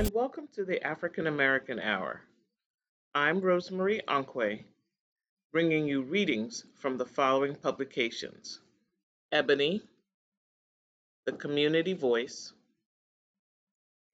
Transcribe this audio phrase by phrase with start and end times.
[0.00, 2.22] and welcome to the African American Hour.
[3.14, 4.64] I'm Rosemarie Onwukwe,
[5.52, 8.60] bringing you readings from the following publications
[9.30, 9.82] Ebony,
[11.26, 12.54] The Community Voice,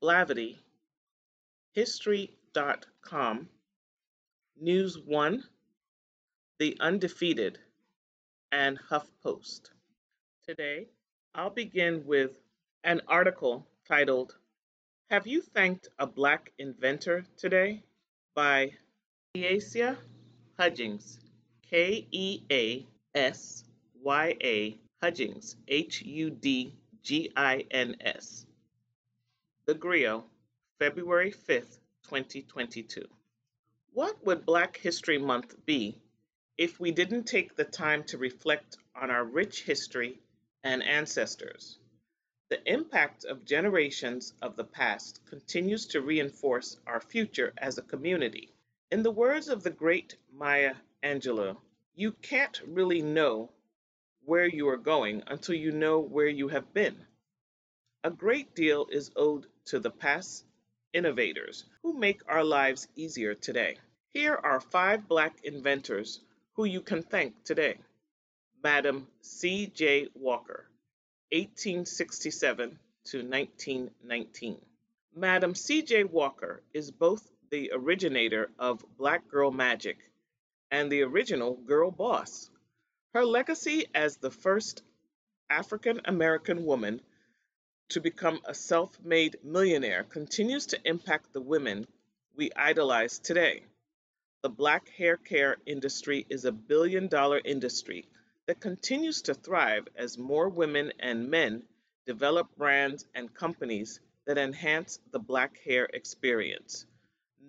[0.03, 0.57] Blavity,
[1.75, 3.49] History.com,
[4.61, 5.45] News One,
[6.59, 7.61] The Undefeated,
[8.51, 9.71] and HuffPost.
[10.49, 10.89] Today,
[11.33, 12.33] I'll begin with
[12.83, 14.35] an article titled
[15.09, 17.85] Have You Thanked a Black Inventor Today?
[18.35, 18.77] by
[19.37, 19.97] Keasya
[20.59, 21.21] Hudgins,
[21.63, 22.85] K E A
[23.15, 23.63] S
[24.03, 26.75] Y A Hudgins, H U D
[27.05, 28.47] G I N S.
[29.67, 30.25] The Grio,
[30.81, 33.07] February 5th, 2022.
[33.93, 36.01] What would Black History Month be
[36.59, 40.19] if we didn't take the time to reflect on our rich history
[40.65, 41.79] and ancestors?
[42.49, 48.53] The impact of generations of the past continues to reinforce our future as a community.
[48.93, 51.57] In the words of the great Maya Angelou,
[51.97, 53.51] you can't really know
[54.25, 57.05] where you are going until you know where you have been.
[58.05, 60.45] A great deal is owed to the past
[60.93, 63.79] innovators who make our lives easier today.
[64.13, 66.21] Here are five black inventors
[66.55, 67.79] who you can thank today.
[68.63, 69.67] Madam C.
[69.67, 70.09] J.
[70.15, 70.69] Walker,
[71.33, 74.61] 1867 to 1919.
[75.15, 75.83] Madam C.
[75.83, 76.05] J.
[76.05, 79.99] Walker is both the originator of Black Girl Magic
[80.71, 82.49] and the original Girl Boss.
[83.13, 84.83] Her legacy as the first
[85.51, 87.01] African American woman
[87.89, 91.87] to become a self made millionaire continues to impact the women
[92.37, 93.63] we idolize today.
[94.43, 98.07] The black hair care industry is a billion dollar industry
[98.47, 101.63] that continues to thrive as more women and men
[102.07, 106.87] develop brands and companies that enhance the black hair experience,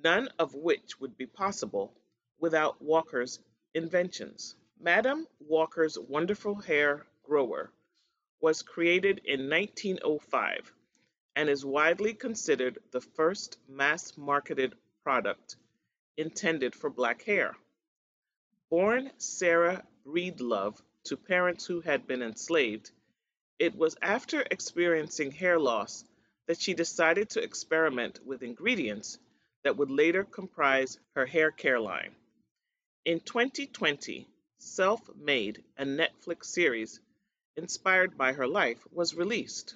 [0.04, 1.94] none of which would be possible
[2.40, 3.40] without Walker's
[3.74, 4.56] inventions.
[4.80, 7.72] Madam Walker's wonderful hair grower
[8.42, 10.72] was created in 1905
[11.36, 15.56] and is widely considered the first mass marketed product
[16.16, 17.56] intended for black hair.
[18.70, 22.92] Born Sarah Breedlove to parents who had been enslaved,
[23.60, 26.04] it was after experiencing hair loss
[26.48, 29.18] that she decided to experiment with ingredients
[29.64, 32.16] that would later comprise her hair care line.
[33.06, 34.28] In 2020,
[34.60, 37.00] Self Made, a Netflix series
[37.56, 39.76] inspired by her life, was released.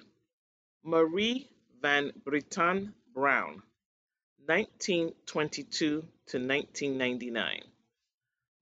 [0.82, 1.48] Marie
[1.80, 3.62] Van Brittan Brown,
[4.46, 7.62] 1922 to 1999.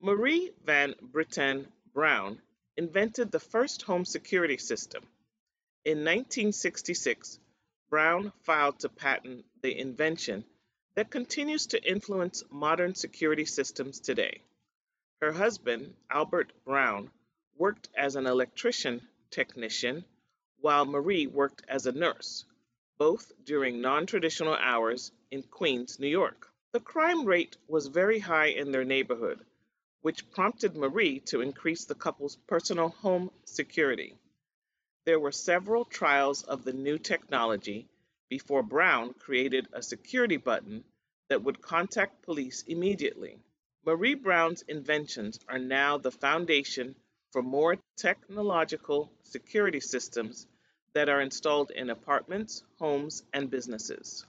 [0.01, 2.41] Marie Van Brittan Brown
[2.77, 5.03] invented the first home security system.
[5.85, 7.39] In 1966,
[7.89, 10.45] Brown filed to patent the invention
[10.95, 14.43] that continues to influence modern security systems today.
[15.21, 17.11] Her husband, Albert Brown,
[17.57, 20.05] worked as an electrician technician,
[20.61, 22.45] while Marie worked as a nurse,
[22.99, 26.51] both during non traditional hours in Queens, New York.
[26.73, 29.45] The crime rate was very high in their neighborhood,
[30.03, 34.17] which prompted Marie to increase the couple's personal home security.
[35.05, 37.89] There were several trials of the new technology
[38.29, 40.85] before Brown created a security button
[41.29, 43.39] that would contact police immediately.
[43.85, 46.95] Marie Brown's inventions are now the foundation
[47.33, 50.47] for more technological security systems
[50.93, 54.27] that are installed in apartments, homes, and businesses.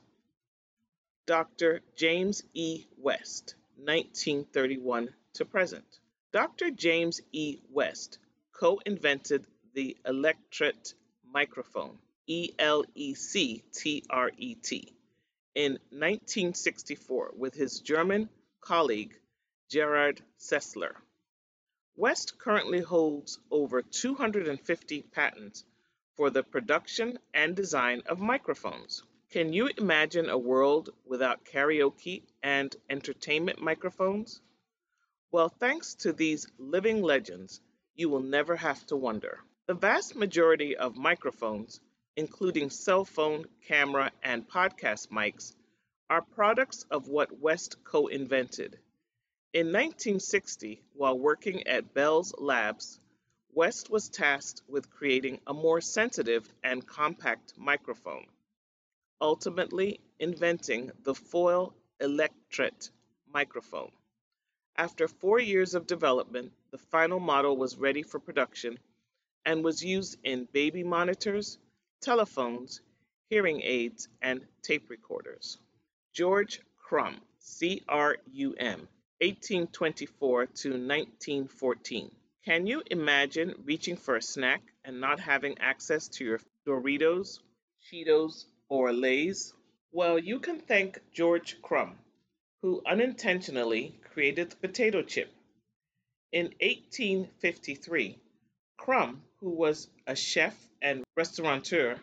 [1.26, 1.82] Dr.
[1.96, 2.86] James E.
[2.98, 6.00] West, 1931 to present.
[6.32, 6.72] Dr.
[6.72, 7.60] James E.
[7.70, 8.20] West
[8.54, 10.94] co invented the Electret
[11.24, 11.98] microphone,
[12.28, 14.94] E L E C T R E T,
[15.56, 18.30] in 1964 with his German
[18.62, 19.14] colleague
[19.70, 20.96] Gerard Sessler.
[21.96, 25.66] West currently holds over 250 patents
[26.16, 29.04] for the production and design of microphones.
[29.32, 34.42] Can you imagine a world without karaoke and entertainment microphones?
[35.34, 37.62] Well, thanks to these living legends,
[37.96, 39.40] you will never have to wonder.
[39.66, 41.80] The vast majority of microphones,
[42.18, 45.56] including cell phone, camera, and podcast mics,
[46.10, 48.78] are products of what West co invented.
[49.54, 53.00] In 1960, while working at Bell's Labs,
[53.54, 58.26] West was tasked with creating a more sensitive and compact microphone,
[59.22, 62.90] ultimately inventing the foil electret
[63.34, 63.92] microphone.
[64.78, 68.80] After four years of development, the final model was ready for production
[69.46, 71.58] and was used in baby monitors,
[72.02, 72.82] telephones,
[73.30, 75.58] hearing aids, and tape recorders.
[76.14, 78.88] George Crum, C R U M,
[79.20, 82.12] 1824 to 1914.
[82.46, 87.40] Can you imagine reaching for a snack and not having access to your Doritos,
[87.84, 89.54] Cheetos, or Lay's?
[89.92, 91.98] Well, you can thank George Crum,
[92.62, 95.34] who unintentionally created the potato chip.
[96.32, 98.20] In 1853,
[98.78, 102.00] Crum, who was a chef and restaurateur,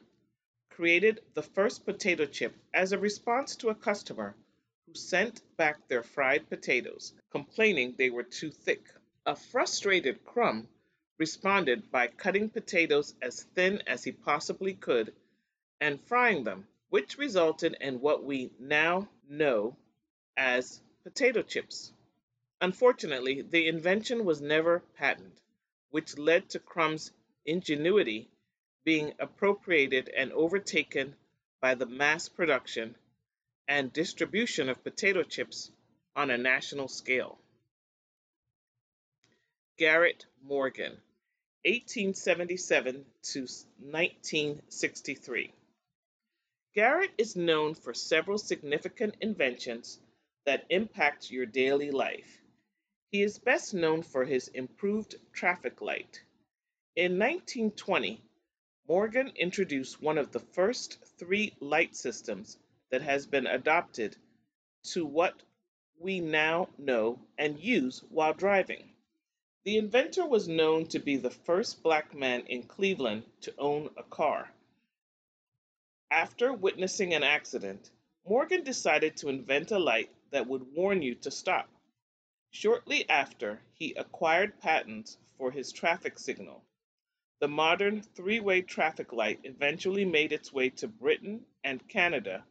[0.70, 4.34] created the first potato chip as a response to a customer
[4.86, 8.82] who sent back their fried potatoes, complaining they were too thick.
[9.26, 10.68] A frustrated Crum
[11.18, 15.12] responded by cutting potatoes as thin as he possibly could
[15.80, 19.76] and frying them, which resulted in what we now know
[20.38, 21.92] as potato chips.
[22.60, 25.40] Unfortunately, the invention was never patented,
[25.90, 27.10] which led to Crum's
[27.44, 28.30] ingenuity
[28.84, 31.16] being appropriated and overtaken
[31.60, 32.94] by the mass production
[33.66, 35.72] and distribution of potato chips
[36.14, 37.36] on a national scale.
[39.76, 40.92] Garrett Morgan,
[41.64, 45.52] 1877 to 1963.
[46.74, 49.98] Garrett is known for several significant inventions
[50.46, 52.40] that impact your daily life.
[53.10, 56.22] He is best known for his improved traffic light.
[56.96, 58.20] In 1920,
[58.88, 62.58] Morgan introduced one of the first three light systems
[62.90, 64.16] that has been adopted
[64.82, 65.42] to what
[65.98, 68.94] we now know and use while driving.
[69.64, 74.02] The inventor was known to be the first black man in Cleveland to own a
[74.02, 74.50] car.
[76.10, 77.90] After witnessing an accident,
[78.26, 81.68] Morgan decided to invent a light that would warn you to stop.
[82.50, 86.64] Shortly after, he acquired patents for his traffic signal.
[87.40, 92.44] The modern three way traffic light eventually made its way to Britain and Canada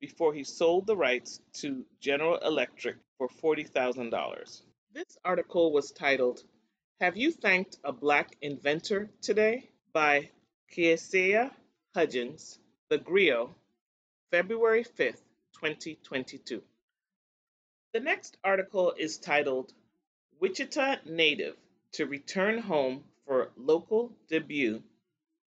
[0.00, 4.62] before he sold the rights to General Electric for $40,000.
[4.92, 6.42] This article was titled,
[7.00, 9.70] Have You Thanked a Black Inventor Today?
[9.92, 10.30] by
[10.72, 11.52] Keasya
[11.94, 13.54] Hudgins, The Grio,
[14.30, 15.22] February 5th,
[15.54, 16.60] 2022.
[17.94, 19.72] The next article is titled,
[20.40, 21.56] Wichita Native
[21.92, 24.82] to Return Home for Local Debut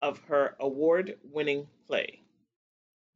[0.01, 2.21] of Her Award Winning Play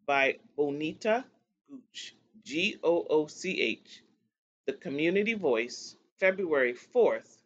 [0.06, 1.24] by Bonita
[1.70, 2.14] Gooch,
[2.44, 4.04] G O O C H,
[4.66, 7.38] The Community Voice, February 4th,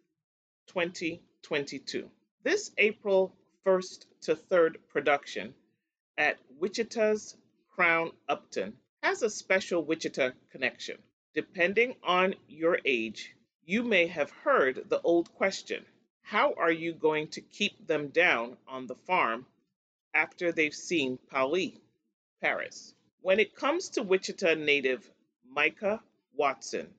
[0.66, 2.10] 2022.
[2.42, 3.32] This April
[3.64, 5.54] 1st to 3rd production
[6.18, 7.38] at Wichita's
[7.76, 8.74] Crown Uptown
[9.04, 10.98] has a special Wichita connection.
[11.36, 13.36] Depending on your age,
[13.66, 15.86] you may have heard the old question
[16.22, 19.46] How are you going to keep them down on the farm
[20.14, 21.74] after they've seen Paris?
[22.40, 22.96] Paris.
[23.20, 25.12] When it comes to Wichita native
[25.44, 26.02] Micah
[26.34, 26.94] Watson,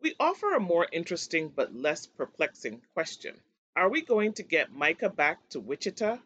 [0.00, 3.40] we offer a more interesting but less perplexing question.
[3.74, 6.18] Are we going to get Micah back to Wichita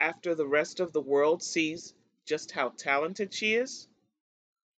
[0.00, 1.92] after the rest of the world sees
[2.24, 3.88] just how talented she is?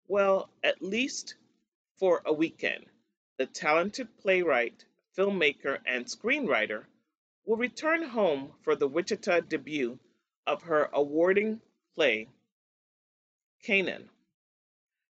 [0.07, 1.35] Well, at least
[1.97, 2.85] for a weekend,
[3.37, 4.85] the talented playwright,
[5.17, 6.85] filmmaker, and screenwriter
[7.45, 9.99] will return home for the Wichita debut
[10.47, 11.61] of her awarding
[11.93, 12.27] play,
[13.63, 14.09] Canaan.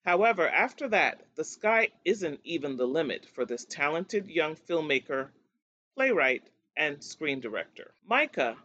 [0.05, 5.31] However, after that, the sky isn't even the limit for this talented young filmmaker,
[5.95, 6.43] playwright,
[6.77, 7.95] and screen director.
[8.05, 8.57] Micah,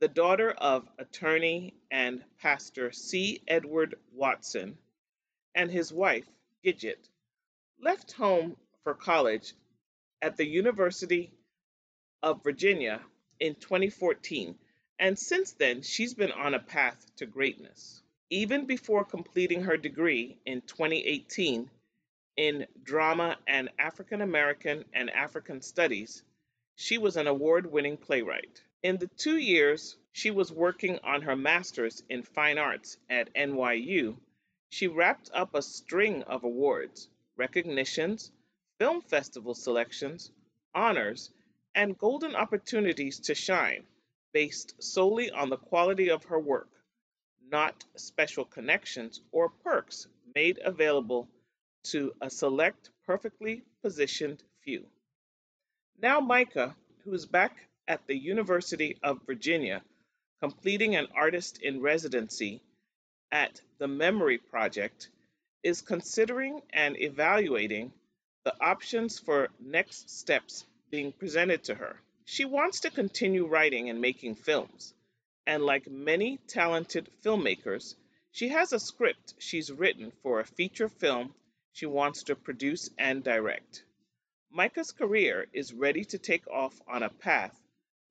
[0.00, 3.40] the daughter of attorney and pastor C.
[3.46, 4.76] Edward Watson,
[5.54, 6.26] and his wife,
[6.64, 7.08] Gidget,
[7.84, 9.54] left home for college
[10.20, 11.30] at the University
[12.22, 13.00] of Virginia
[13.38, 14.56] in 2014,
[14.98, 18.02] and since then she's been on a path to greatness
[18.34, 21.70] even before completing her degree in 2018
[22.36, 26.24] in drama and African American and African studies,
[26.74, 28.60] she was an award winning playwright.
[28.82, 34.16] In the two years she was working on her master's in fine arts at NYU,
[34.70, 38.30] she wrapped up a string of awards, recognitions,
[38.78, 40.30] film festival selections,
[40.74, 41.30] honors,
[41.74, 43.84] and golden opportunities to shine
[44.32, 46.68] based solely on the quality of her work
[47.50, 51.28] not special connections or perks made available
[51.84, 54.84] to a select perfectly positioned few.
[56.00, 56.74] Now, Micah,
[57.04, 59.82] who is back at the University of Virginia
[60.40, 62.60] completing an artist in residency
[63.30, 65.10] at the Memory Project,
[65.64, 67.92] is considering and evaluating
[68.44, 72.00] the options for next steps being presented to her.
[72.26, 74.94] She wants to continue writing and making films,
[75.46, 77.96] and like many talented filmmakers,
[78.32, 81.34] She has a script she's written for a feature film
[81.72, 83.84] she wants to produce and direct.
[84.52, 87.56] Micah's career is ready to take off on a path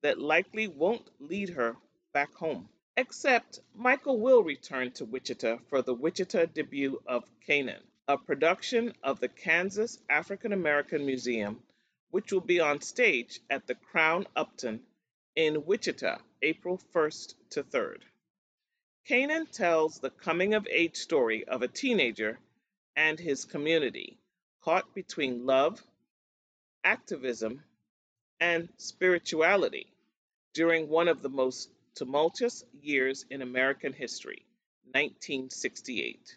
[0.02, 1.76] that likely won't lead her
[2.12, 2.68] back home.
[2.96, 9.18] Except Micah will return to Wichita for the Wichita debut of Canaan, a production of
[9.18, 11.60] the Kansas African American Museum,
[12.10, 14.80] which will be on stage at the Crown Uptown
[15.34, 18.02] in Wichita, April 1st to 3rd.
[19.06, 22.38] Canaan tells the coming of age story of a teenager
[22.94, 24.18] and his community
[24.62, 25.82] caught between love,
[26.84, 27.64] activism,
[28.38, 29.92] and spirituality
[30.52, 34.44] during one of the most tumultuous years in American history,
[34.86, 36.36] 1968.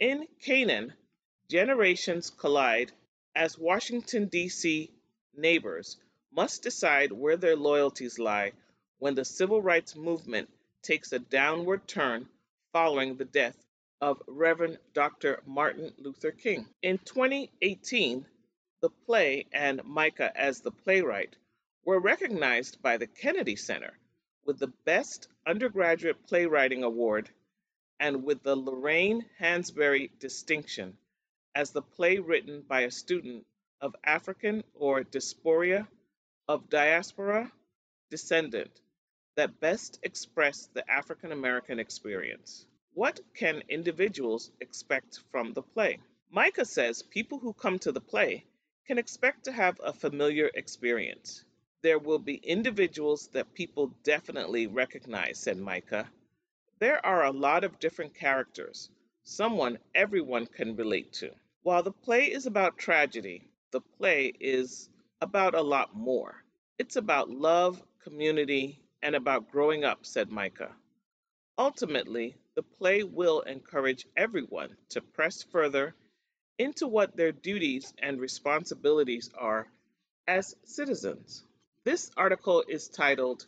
[0.00, 0.92] In Canaan,
[1.48, 2.90] generations collide
[3.36, 4.90] as Washington, D.C.
[5.36, 5.96] neighbors
[6.32, 8.52] must decide where their loyalties lie
[8.98, 10.48] when the civil rights movement
[10.82, 12.28] takes a downward turn
[12.72, 13.56] following the death
[14.00, 15.42] of Reverend Dr.
[15.46, 16.66] Martin Luther King.
[16.82, 18.26] In 2018,
[18.80, 21.36] the play and Micah as the playwright
[21.84, 23.96] were recognized by the Kennedy Center
[24.48, 27.28] with the Best Undergraduate Playwriting Award
[28.00, 30.96] and with the Lorraine Hansberry Distinction
[31.54, 33.44] as the play written by a student
[33.82, 35.86] of African or diaspora
[36.48, 37.52] of diaspora
[38.10, 38.70] descendant
[39.36, 42.64] that best express the African American experience.
[42.94, 45.98] What can individuals expect from the play?
[46.30, 48.46] Micah says people who come to the play
[48.86, 51.44] can expect to have a familiar experience.
[51.82, 56.10] There will be individuals that people definitely recognize, said Micah.
[56.80, 58.90] There are a lot of different characters,
[59.24, 61.30] someone everyone can relate to.
[61.62, 64.88] While the play is about tragedy, the play is
[65.20, 66.42] about a lot more.
[66.78, 70.74] It's about love, community, and about growing up, said Micah.
[71.58, 75.94] Ultimately, the play will encourage everyone to press further
[76.58, 79.68] into what their duties and responsibilities are
[80.26, 81.44] as citizens.
[81.88, 83.46] This article is titled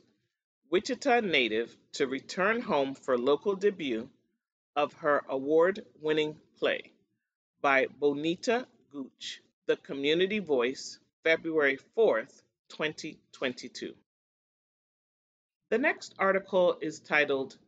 [0.71, 4.09] Wichita Native to Return Home for Local Debut
[4.75, 6.91] of Her Award Winning Play
[7.61, 13.95] by Bonita Gooch, The Community Voice, February 4th, 2022.
[15.69, 17.59] The next article is titled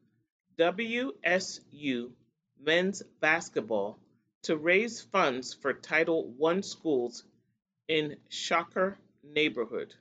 [0.59, 2.13] WSU
[2.59, 3.99] Men's Basketball
[4.45, 7.25] to Raise Funds for Title I Schools
[7.89, 9.95] in Shocker Neighborhood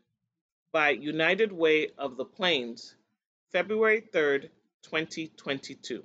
[0.72, 2.96] by United Way of the Plains,
[3.52, 4.50] February 3rd,
[4.84, 6.04] 2022.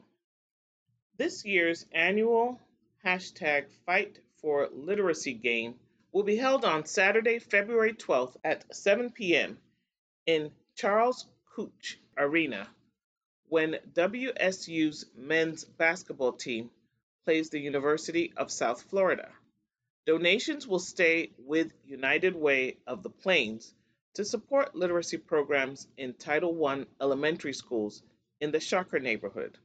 [1.16, 2.60] This year's annual
[3.04, 5.76] hashtag Fight for Literacy game
[6.10, 9.56] will be held on Saturday, February 12th at 7 p.m.
[10.26, 12.68] in Charles Koch Arena
[13.48, 16.70] when WSU's men's basketball team
[17.24, 19.28] plays the University of South Florida.
[20.06, 23.72] Donations will stay with United Way of the Plains
[24.16, 28.02] to support literacy programs in Title I elementary schools
[28.40, 29.58] in the Shocker neighborhood.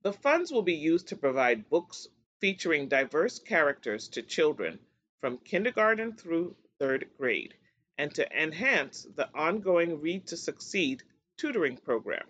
[0.00, 2.08] The funds will be used to provide books
[2.40, 4.78] featuring diverse characters to children
[5.20, 7.52] from kindergarten through third grade
[7.98, 11.02] and to enhance the ongoing Read to Succeed
[11.36, 12.26] tutoring program.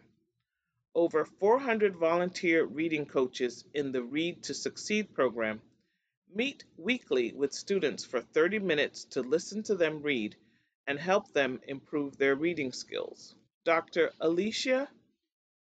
[0.97, 5.63] Over 400 volunteer reading coaches in the Read to Succeed program
[6.35, 10.35] meet weekly with students for 30 minutes to listen to them read
[10.91, 13.37] and help them improve their reading skills.
[13.65, 14.11] Dr.
[14.21, 14.89] Alicia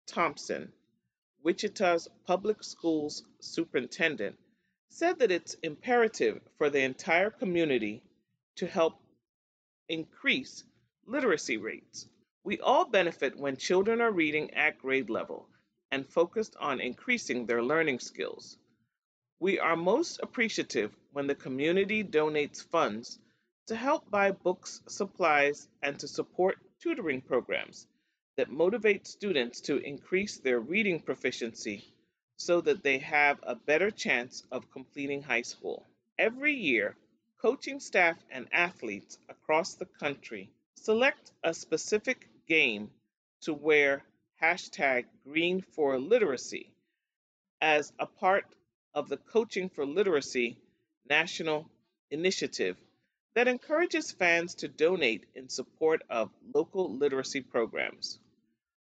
[0.06, 0.72] Thompson,
[1.42, 4.38] Wichita's public schools superintendent,
[4.88, 8.04] said that it's imperative for the entire community
[8.54, 9.00] to help
[9.88, 10.62] increase
[11.06, 12.06] literacy rates.
[12.44, 15.48] We all benefit when children are reading at grade level
[15.90, 18.58] and focused on increasing their learning skills.
[19.40, 23.18] We are most appreciative when the community donates funds
[23.66, 27.86] to help buy books, supplies, and to support tutoring programs
[28.36, 31.84] that motivate students to increase their reading proficiency
[32.36, 35.84] so that they have a better chance of completing high school.
[36.18, 36.96] Every year,
[37.40, 42.90] coaching staff and athletes across the country select a specific game
[43.42, 44.02] to wear
[44.42, 46.70] hashtag green for literacy
[47.60, 48.44] as a part
[48.94, 50.58] of the Coaching for Literacy
[51.08, 51.68] national
[52.10, 52.76] initiative
[53.36, 58.18] that encourages fans to donate in support of local literacy programs.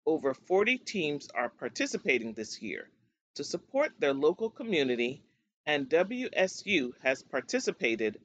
[0.05, 2.89] Over 40 teams are participating this year
[3.35, 5.23] to support their local community,
[5.65, 8.19] and WSU has participated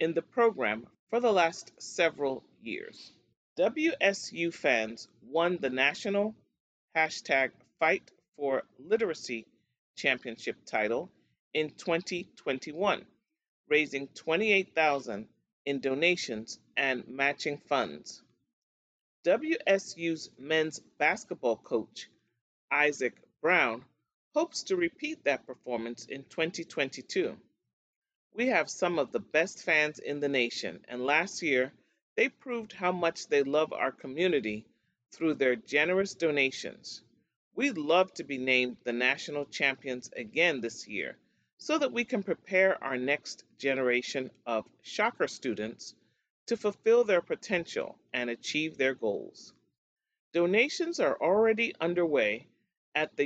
[0.00, 3.12] in the program for the last several years.
[3.56, 6.34] WSU fans won the national
[6.96, 9.46] hashtag Fight for Literacy
[9.96, 11.08] Championship title
[11.54, 13.06] in 2021,
[13.68, 15.28] raising 28,000
[15.64, 18.22] in donations and matching funds.
[19.24, 22.08] WSU's men's basketball coach,
[22.70, 23.84] Isaac Brown,
[24.34, 27.36] hopes to repeat that performance in 2022.
[28.34, 31.72] We have some of the best fans in the nation, and last year
[32.16, 34.64] they proved how much they love our community
[35.12, 37.02] through their generous donations.
[37.54, 41.16] We'd love to be named the national champions again this year
[41.62, 45.94] so that we can prepare our next generation of shocker students
[46.46, 49.54] to fulfill their potential and achieve their goals.
[50.32, 52.48] Donations are already underway
[52.96, 53.24] at the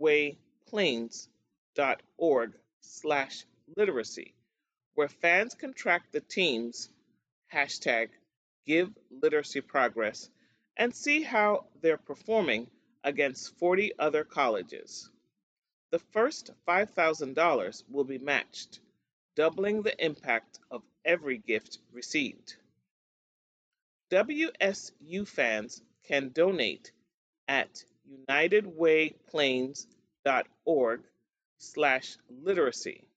[0.00, 3.44] unitedwayplains.org slash
[3.76, 4.34] literacy,
[4.94, 6.88] where fans can track the team's
[7.52, 8.08] hashtag
[8.66, 10.30] give literacy progress
[10.78, 12.66] and see how they're performing
[13.04, 15.10] against 40 other colleges.
[15.90, 18.80] The first $5,000 will be matched,
[19.34, 22.56] doubling the impact of every gift received.
[24.10, 26.92] WSU fans can donate
[27.46, 31.02] at unitedwayplains.org
[31.58, 33.08] slash literacy.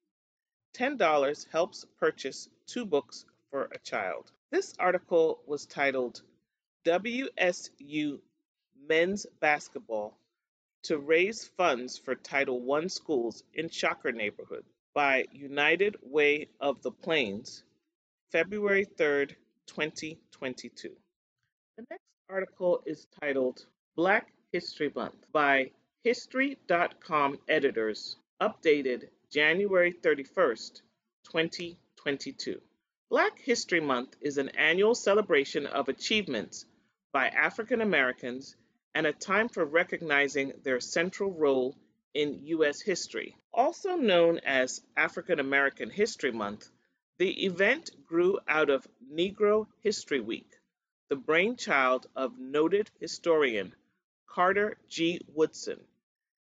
[0.73, 4.31] $10 helps purchase two books for a child.
[4.49, 6.21] This article was titled
[6.85, 8.21] WSU
[8.87, 10.17] Men's Basketball
[10.83, 16.91] to Raise Funds for Title I Schools in Shocker Neighborhood by United Way of the
[16.91, 17.63] Plains,
[18.31, 19.35] February 3rd,
[19.67, 20.89] 2022.
[21.77, 25.71] The next article is titled Black History Month by
[26.03, 30.81] History.com editors, updated January 31st,
[31.25, 32.59] 2022.
[33.11, 36.65] Black History Month is an annual celebration of achievements
[37.13, 38.55] by African Americans
[38.93, 41.75] and a time for recognizing their central role
[42.13, 42.81] in U.S.
[42.81, 43.37] history.
[43.53, 46.69] Also known as African American History Month,
[47.17, 50.49] the event grew out of Negro History Week,
[51.09, 53.73] the brainchild of noted historian
[54.27, 55.19] Carter G.
[55.33, 55.79] Woodson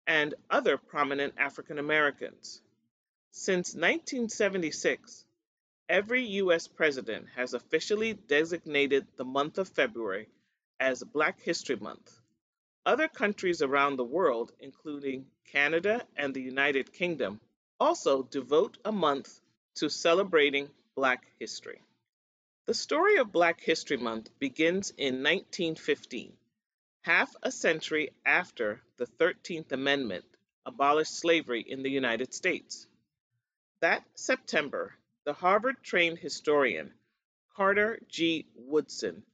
[0.06, 2.60] and other prominent African Americans.
[3.30, 5.24] Since 1976,
[5.88, 6.66] every U.S.
[6.66, 10.28] president has officially designated the month of February
[10.80, 12.17] as Black History Month.
[12.88, 17.38] Other countries around the world, including Canada and the United Kingdom,
[17.78, 19.42] also devote a month
[19.74, 21.82] to celebrating Black history.
[22.64, 26.34] The story of Black History Month begins in 1915,
[27.02, 30.24] half a century after the 13th Amendment
[30.64, 32.86] abolished slavery in the United States.
[33.80, 36.94] That September, the Harvard trained historian
[37.54, 38.46] Carter G.
[38.54, 39.26] Woodson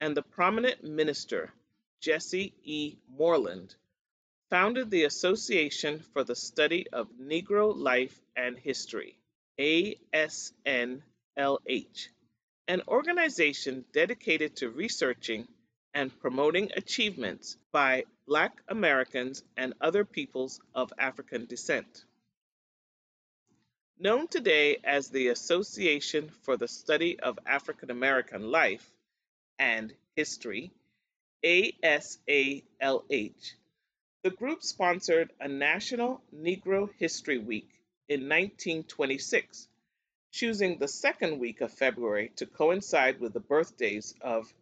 [0.00, 1.52] and the prominent minister
[2.02, 2.96] Jesse E.
[3.16, 3.76] Moorland
[4.50, 9.16] founded the Association for the Study of Negro Life and History,
[9.56, 11.00] ASNLH,
[12.66, 15.46] an organization dedicated to researching
[15.94, 22.04] and promoting achievements by Black Americans and other peoples of African descent.
[24.00, 28.90] Known today as the Association for the Study of African American Life
[29.60, 30.72] and History,
[31.44, 32.62] ASALH,
[34.22, 37.68] the group sponsored a National Negro History Week
[38.08, 39.66] in 1926,
[40.30, 44.54] choosing the second week of February to coincide with the birthdays of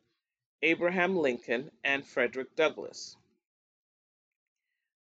[0.62, 3.14] Abraham Lincoln and Frederick Douglass.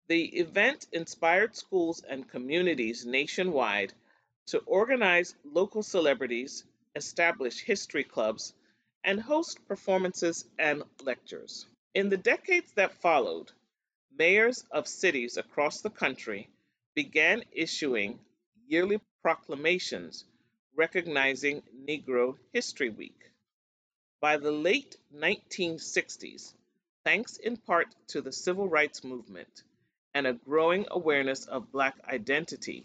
[0.09, 3.93] The event inspired schools and communities nationwide
[4.47, 6.65] to organize local celebrities,
[6.97, 8.53] establish history clubs,
[9.09, 11.65] and host performances and lectures.
[11.95, 13.51] In the decades that followed,
[14.19, 16.47] mayors of cities across the country
[16.95, 18.21] began issuing
[18.67, 20.27] yearly proclamations
[20.77, 23.19] recognizing Negro History Week.
[24.21, 26.53] By the late 1960s,
[27.03, 29.63] thanks in part to the civil rights movement
[30.13, 32.85] and a growing awareness of Black identity,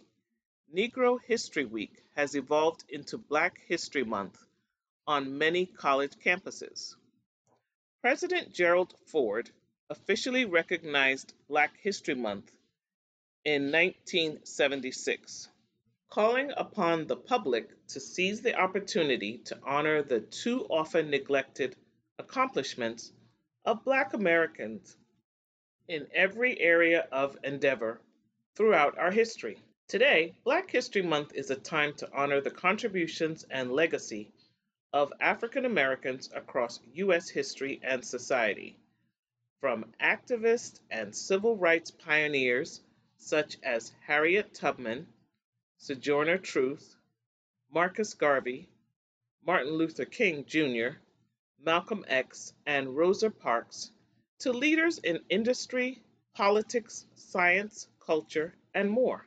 [0.73, 4.39] Negro History Week has evolved into Black History Month
[5.07, 6.95] on many college campuses.
[8.01, 9.49] President Gerald Ford
[9.89, 12.51] officially recognized Black History Month
[13.45, 15.49] in 1976,
[16.09, 21.75] calling upon the public to seize the opportunity to honor the too often neglected
[22.17, 23.11] accomplishments
[23.65, 24.95] of Black Americans
[25.87, 27.99] in every area of endeavor
[28.55, 29.57] throughout our history.
[29.87, 34.31] Today, Black History Month is a time to honor the contributions and legacy
[34.93, 37.27] of African Americans across U.S.
[37.27, 38.77] history and society.
[39.59, 42.81] from activist and civil rights pioneers
[43.17, 45.07] such as Harriet Tubman,
[45.77, 46.95] Sojourner Truth,
[47.71, 48.67] Marcus Garvey,
[49.45, 50.97] Martin Luther King Jr.,
[51.63, 53.89] Malcolm X, and Rosa Parks,
[54.39, 56.03] to leaders in industry,
[56.35, 59.25] politics, science, culture, and more.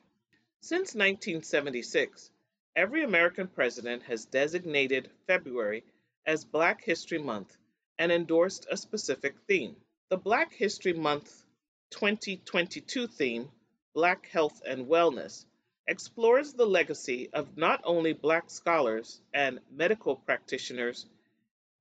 [0.61, 2.31] Since 1976,
[2.77, 5.83] every American president has designated February
[6.27, 7.57] as Black History Month
[7.99, 9.75] and endorsed a specific theme.
[10.11, 11.45] The Black History Month
[11.91, 13.49] 2022 theme,
[13.95, 15.47] Black Health and Wellness,
[15.89, 21.07] explores the legacy of not only Black scholars and medical practitioners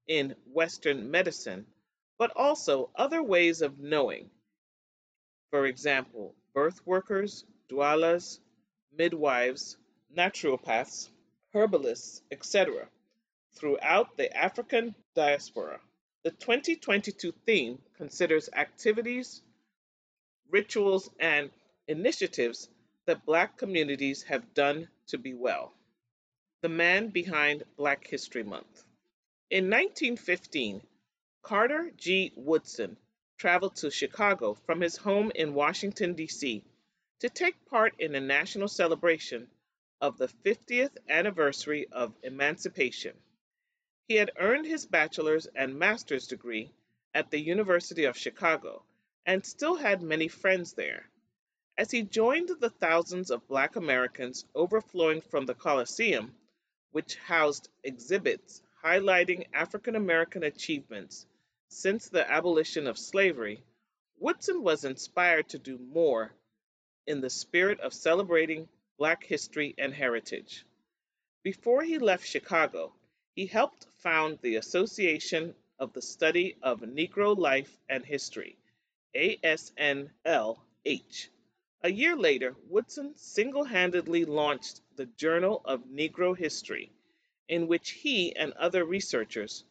[0.08, 1.66] in Western medicine,
[2.18, 4.30] but also other ways of knowing.
[5.50, 8.40] For example, birth workers, doulas,
[8.98, 9.78] midwives,
[10.16, 11.10] naturopaths,
[11.54, 12.88] herbalists, etc.,
[13.54, 15.80] throughout the African diaspora.
[16.24, 19.42] The 2022 theme considers activities,
[20.50, 21.52] rituals, and
[21.88, 22.70] initiatives
[23.06, 25.74] that Black communities have done to be well.
[26.62, 28.84] The man behind Black History Month.
[29.52, 30.82] In 1915,
[31.44, 32.34] Carter G.
[32.36, 32.98] Woodson
[33.38, 36.64] traveled to Chicago from his home in Washington, D.C.
[37.20, 39.48] to take part in a national celebration
[40.06, 43.18] of the 50th anniversary of emancipation.
[44.08, 46.70] He had earned his bachelor's and master's degree
[47.16, 48.84] at the University of Chicago
[49.26, 51.10] and still had many friends there.
[51.76, 56.36] As he joined the thousands of black Americans overflowing from the Coliseum,
[56.92, 61.26] which housed exhibits highlighting African American achievements
[61.70, 63.64] since the abolition of slavery,
[64.20, 66.32] Woodson was inspired to do more
[67.08, 70.66] in the spirit of celebrating Black history and heritage.
[71.44, 72.94] Before he left Chicago,
[73.36, 78.58] he helped found the Association of the Study of Negro Life and History,
[79.14, 80.60] ASNLH,
[81.86, 86.92] a year later, Woodson single handedly launched the Journal of Negro History,
[87.48, 89.64] in which he and other researchers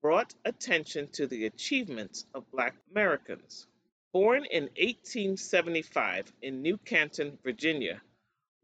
[0.00, 3.66] brought attention to the achievements of Black Americans.
[4.12, 8.00] Born in 1875 in New Canton, Virginia,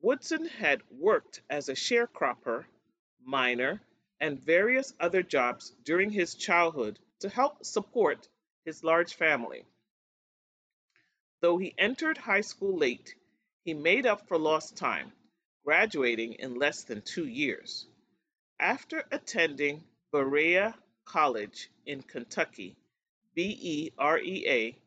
[0.04, 2.66] Woodson had worked as a sharecropper,
[3.22, 3.80] miner,
[4.20, 8.28] and various other jobs during his childhood to help support
[8.66, 9.64] his large family.
[11.40, 13.14] Though he entered high school late,
[13.64, 15.10] he made up for lost time,
[15.64, 17.86] graduating in less than two years.
[18.60, 20.74] After attending Berea
[21.06, 22.76] College in Kentucky,
[23.34, 24.78] B E R E A,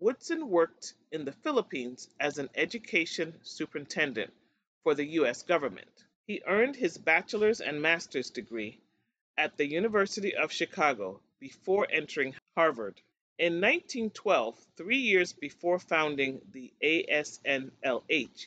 [0.00, 4.34] Woodson worked in the Philippines as an education superintendent
[4.86, 5.42] for the U.S.
[5.42, 6.04] government.
[6.28, 8.78] He earned his bachelor's and master's degree
[9.36, 13.00] at the University of Chicago before entering Harvard.
[13.36, 18.46] In 1912, three years before founding the ASNLH,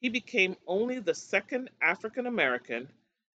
[0.00, 2.88] he became only the second African American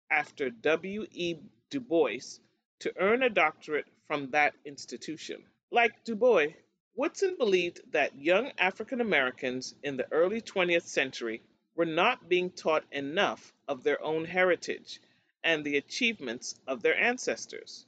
[0.09, 1.05] after W.
[1.13, 1.37] E.
[1.69, 2.41] Du Bois
[2.79, 5.41] to earn a doctorate from that institution.
[5.71, 6.47] Like Du Bois,
[6.95, 11.41] Woodson believed that young African Americans in the early 20th century
[11.81, 14.99] were not being taught enough of their own heritage
[15.43, 17.87] and the achievements of their ancestors.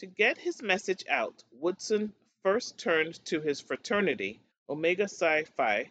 [0.00, 5.90] To get his message out, Woodson first turned to his fraternity, Omega Psi Phi,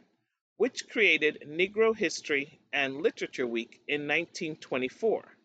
[0.57, 5.35] which created Negro History and Literature Week in 1924.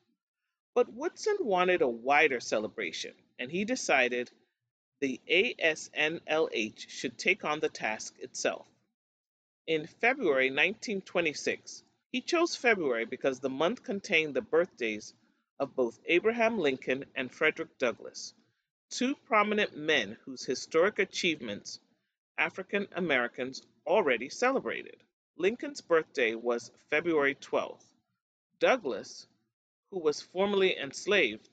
[0.75, 4.31] But Woodson wanted a wider celebration, and he decided
[5.01, 8.67] the ASNLH should take on the task itself.
[9.67, 11.83] In February 1926,
[12.15, 15.13] he chose February because the month contained the birthdays
[15.59, 18.33] of both Abraham Lincoln and Frederick Douglass,
[18.89, 21.81] two prominent men whose historic achievements
[22.39, 25.03] African Americans already celebrated.
[25.39, 27.83] Lincoln's birthday was February 12th.
[28.61, 29.27] Douglass,
[29.91, 31.49] who was formerly enslaved,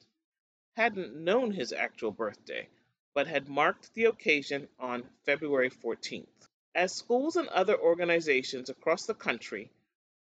[0.75, 2.69] hadn't known his actual birthday,
[3.15, 6.27] but had marked the occasion on February 14th.
[6.75, 9.71] As schools and other organizations across the country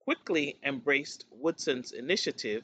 [0.10, 2.64] quickly embraced Woodson's initiative,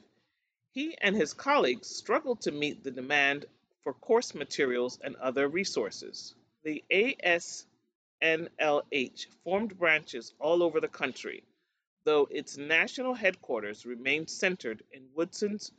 [0.72, 3.46] he and his colleagues struggled to meet the demand
[3.84, 6.34] for course materials and other resources.
[6.64, 7.66] The ASNLH
[9.44, 11.44] formed branches all over the country,
[12.02, 15.70] though its national headquarters remained centered in Woodson's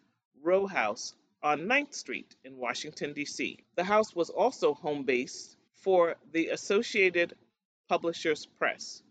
[0.42, 3.60] row house on 9th Street in Washington, D.C.
[3.76, 7.36] The house was also home base for the Associated
[7.90, 9.04] Publishers Press,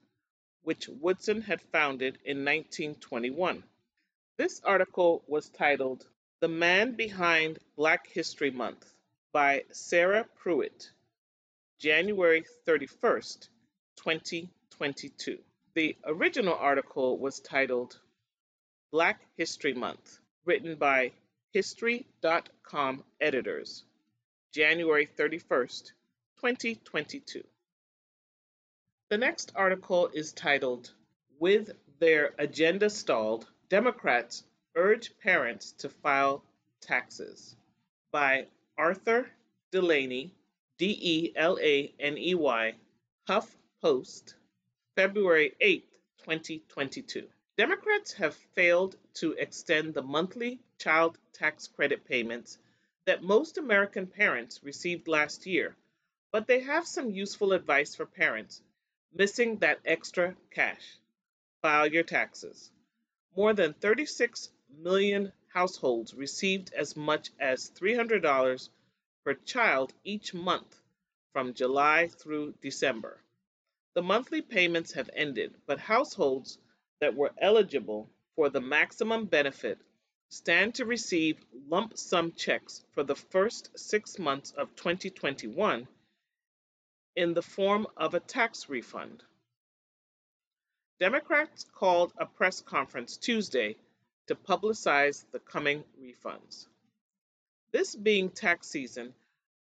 [0.66, 3.62] which Woodson had founded in 1921.
[4.36, 6.04] This article was titled
[6.40, 8.84] the Man Behind Black History Month
[9.32, 10.90] by Sarah Pruitt
[11.78, 13.48] January 31st,
[13.94, 15.38] 2022.
[15.74, 18.00] The original article was titled
[18.90, 21.12] Black History Month, written by
[21.52, 23.84] History.com editors,
[24.52, 25.92] January 31st,
[26.40, 27.44] 2022.
[29.08, 30.92] The next article is titled
[31.38, 34.42] With Their Agenda Stalled, Democrats
[34.74, 36.42] Urge Parents to File
[36.80, 37.54] Taxes
[38.10, 39.30] by Arthur
[39.70, 40.34] Delaney,
[40.76, 42.74] D E L A N E Y,
[43.28, 44.34] Huff Post,
[44.96, 45.88] February 8,
[46.18, 47.28] 2022.
[47.56, 52.58] Democrats have failed to extend the monthly child tax credit payments
[53.04, 55.76] that most American parents received last year,
[56.32, 58.62] but they have some useful advice for parents
[59.16, 60.98] missing that extra cash.
[61.62, 62.70] File your taxes.
[63.34, 68.68] More than 36 million households received as much as $300
[69.24, 70.82] per child each month
[71.32, 73.18] from July through December.
[73.94, 76.58] The monthly payments have ended, but households
[77.00, 79.78] that were eligible for the maximum benefit
[80.28, 85.88] stand to receive lump sum checks for the first six months of 2021
[87.16, 89.22] in the form of a tax refund.
[91.00, 93.76] Democrats called a press conference Tuesday
[94.26, 96.66] to publicize the coming refunds.
[97.72, 99.14] This being tax season,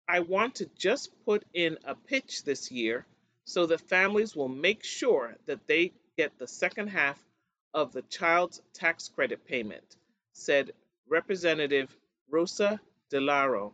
[0.09, 3.07] I want to just put in a pitch this year
[3.45, 7.19] so that families will make sure that they get the second half
[7.75, 9.97] of the child's tax credit payment,
[10.33, 10.73] said
[11.09, 11.95] Representative
[12.29, 12.81] Rosa
[13.13, 13.73] DeLauro,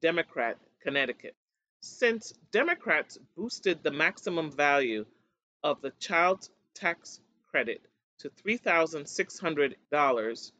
[0.00, 1.34] Democrat, Connecticut.
[1.86, 5.04] Since Democrats boosted the maximum value
[5.62, 7.82] of the child's tax credit
[8.20, 10.52] to $3,600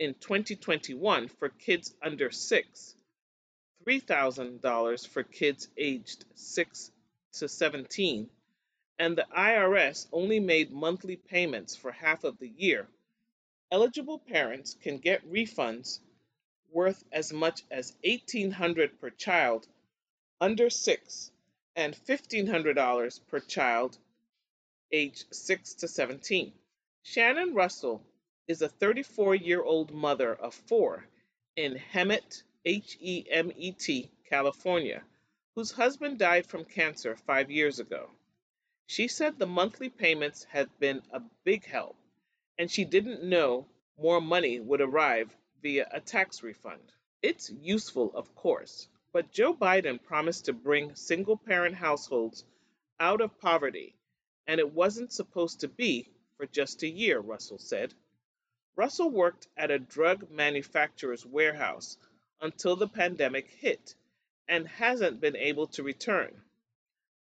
[0.00, 2.96] in 2021 for kids under 6,
[3.86, 6.90] $3,000 for kids aged 6
[7.34, 8.28] to 17,
[8.98, 12.88] and the IRS only made monthly payments for half of the year,
[13.70, 16.00] eligible parents can get refunds
[16.72, 19.68] worth as much as 1,800 per child
[20.40, 21.30] under 6
[21.76, 23.98] and $1,500 per child
[24.92, 26.52] age 6 to 17.
[27.02, 28.02] Shannon Russell
[28.46, 31.06] is a 34 year old mother of four
[31.56, 35.02] in Hemet, H E M E T, California,
[35.54, 38.10] whose husband died from cancer five years ago.
[38.86, 41.96] She said the monthly payments had been a big help,
[42.58, 43.66] and she didn't know
[43.98, 46.92] more money would arrive via a tax refund.
[47.22, 52.44] It's useful, of course, but Joe Biden promised to bring single parent households
[53.00, 53.94] out of poverty,
[54.46, 57.94] and it wasn't supposed to be for just a year, Russell said.
[58.76, 61.96] Russell worked at a drug manufacturer's warehouse
[62.42, 63.94] until the pandemic hit
[64.48, 66.42] and hasn't been able to return.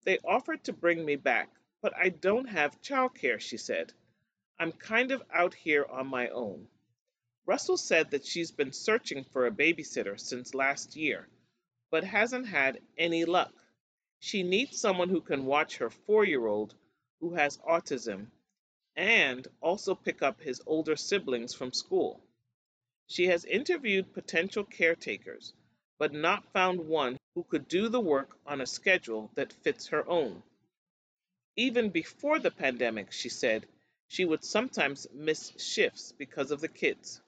[0.04, 1.50] They offered to bring me back,
[1.82, 3.94] but I don't have childcare, she said.
[4.60, 6.68] I'm kind of out here on my own.
[7.46, 11.30] Russell said that she's been searching for a babysitter since last year,
[11.92, 13.54] but hasn't had any luck.
[14.20, 16.76] She needs someone who can watch her four year old
[17.20, 18.28] who has autism
[18.96, 22.22] and also pick up his older siblings from school.
[23.08, 25.54] She has interviewed potential caretakers,
[26.00, 30.08] but not found one who could do the work on a schedule that fits her
[30.08, 30.42] own.
[31.56, 33.68] Even before the pandemic, she said,
[34.08, 37.22] she would sometimes miss shifts because of the kids.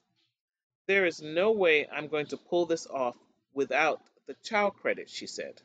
[0.87, 3.15] There is no way I'm going to pull this off
[3.53, 5.61] without the child credit, she said.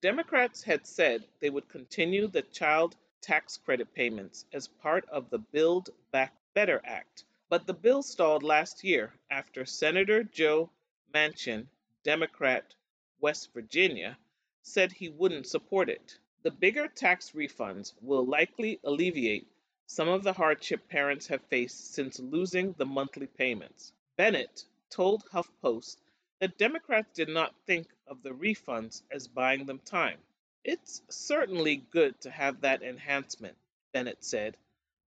[0.00, 5.38] Democrats had said they would continue the child tax credit payments as part of the
[5.38, 10.68] Build Back Better Act, but the bill stalled last year after Senator Joe
[11.14, 11.68] Manchin,
[12.02, 12.74] Democrat,
[13.20, 14.18] West Virginia,
[14.62, 16.18] said he wouldn't support it.
[16.42, 19.46] The bigger tax refunds will likely alleviate
[19.86, 23.92] some of the hardship parents have faced since losing the monthly payments.
[24.16, 25.98] Bennet told HuffPost
[26.42, 30.18] that Democrats did not think of the refunds as buying them time.
[30.64, 33.54] It's certainly good to have that enhancement,
[33.92, 34.56] Bennet said,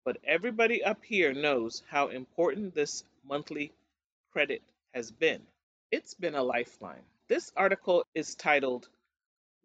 [0.07, 3.73] but everybody up here knows how important this monthly
[4.33, 4.63] credit
[4.95, 5.43] has been.
[5.91, 7.05] It's been a lifeline.
[7.29, 8.89] This article is titled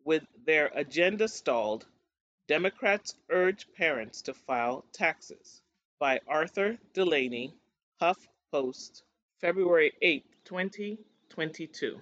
[0.03, 1.85] with their agenda stalled,
[2.49, 5.61] Democrats urge parents to file taxes
[5.97, 7.53] by Arthur Delaney,
[8.01, 8.17] Huff
[8.51, 9.03] Post,
[9.39, 10.25] February 8,
[11.33, 11.99] 2022.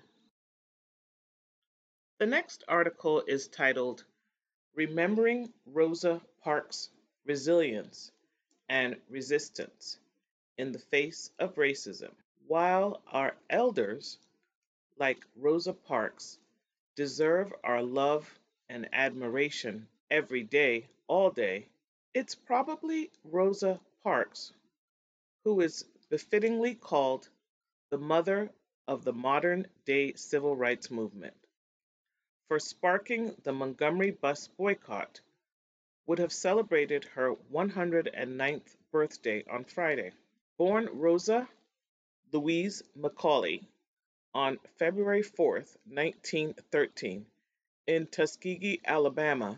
[2.19, 4.03] The next article is titled
[4.75, 6.89] Remembering Rosa Parks'
[7.25, 8.11] Resilience
[8.67, 9.97] and Resistance
[10.57, 12.11] in the Face of Racism.
[12.47, 14.17] While our elders,
[14.97, 16.37] like Rosa Parks,
[16.97, 18.29] deserve our love
[18.67, 21.67] and admiration every day, all day,
[22.13, 24.51] it's probably Rosa Parks,
[25.45, 27.29] who is befittingly called
[27.91, 28.51] the mother
[28.91, 31.33] of the modern day civil rights movement.
[32.49, 35.21] For sparking the Montgomery bus boycott,
[36.07, 40.11] would have celebrated her 109th birthday on Friday.
[40.57, 41.47] Born Rosa
[42.33, 43.63] Louise McCauley
[44.33, 45.53] on February 4,
[45.85, 47.25] 1913,
[47.87, 49.57] in Tuskegee, Alabama,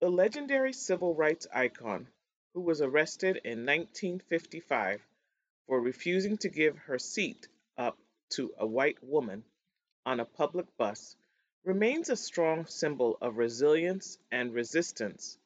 [0.00, 2.06] the legendary civil rights icon,
[2.52, 5.00] who was arrested in 1955
[5.66, 7.96] for refusing to give her seat up
[8.30, 9.44] to a white woman
[10.06, 11.16] on a public bus,
[11.64, 15.38] remains a strong symbol of resilience and resistance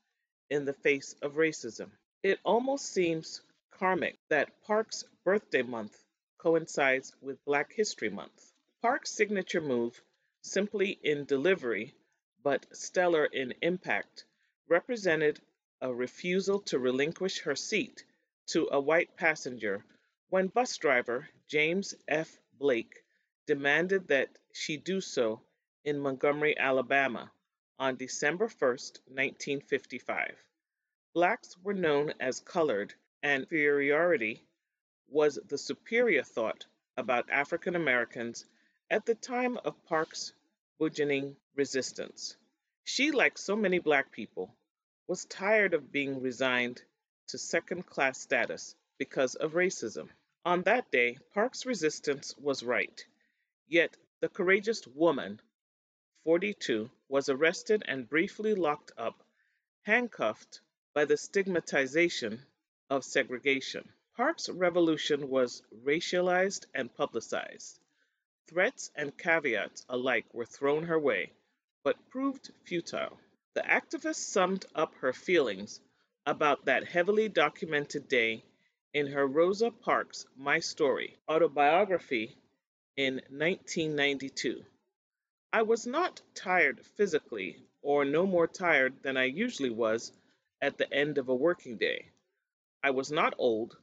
[0.51, 1.91] in the face of racism.
[2.23, 6.05] It almost seems karmic that Parks' birthday month
[6.39, 8.53] coincides with Black History Month.
[8.83, 10.03] Parks' signature move,
[10.43, 11.95] simply in delivery
[12.43, 14.25] but stellar in impact,
[14.69, 15.41] represented
[15.81, 18.05] a refusal to relinquish her seat
[18.47, 19.85] to a white passenger
[20.29, 22.39] when bus driver James F.
[22.59, 23.05] Blake
[23.47, 25.43] demanded that she do so
[25.85, 27.33] in Montgomery, Alabama,
[27.79, 28.51] on December 1,
[29.09, 30.37] 1955.
[31.15, 34.47] Blacks were known as colored, and inferiority
[35.09, 38.47] was the superior thought about African Americans
[38.91, 40.33] at the time of Parks'
[40.79, 42.37] burgeoning resistance.
[42.85, 44.55] She, like so many black people,
[45.07, 46.83] was tired of being resigned
[47.29, 50.09] to second class status because of racism.
[50.45, 53.07] On that day, Parks' resistance was right,
[53.69, 55.41] yet the courageous woman
[56.25, 59.25] 42, was arrested and briefly locked up,
[59.83, 60.61] handcuffed
[60.95, 62.45] by the stigmatization
[62.91, 63.89] of segregation.
[64.17, 67.79] Parks' revolution was racialized and publicized.
[68.49, 71.33] Threats and caveats alike were thrown her way,
[71.85, 73.21] but proved futile.
[73.55, 75.81] The activist summed up her feelings
[76.27, 78.45] about that heavily documented day
[78.95, 82.37] in her Rosa Parks My Story autobiography
[82.97, 84.63] in 1992.
[85.51, 90.13] I was not tired physically, or no more tired than I usually was
[90.61, 92.11] at the end of a working day.
[92.83, 93.79] I was not old,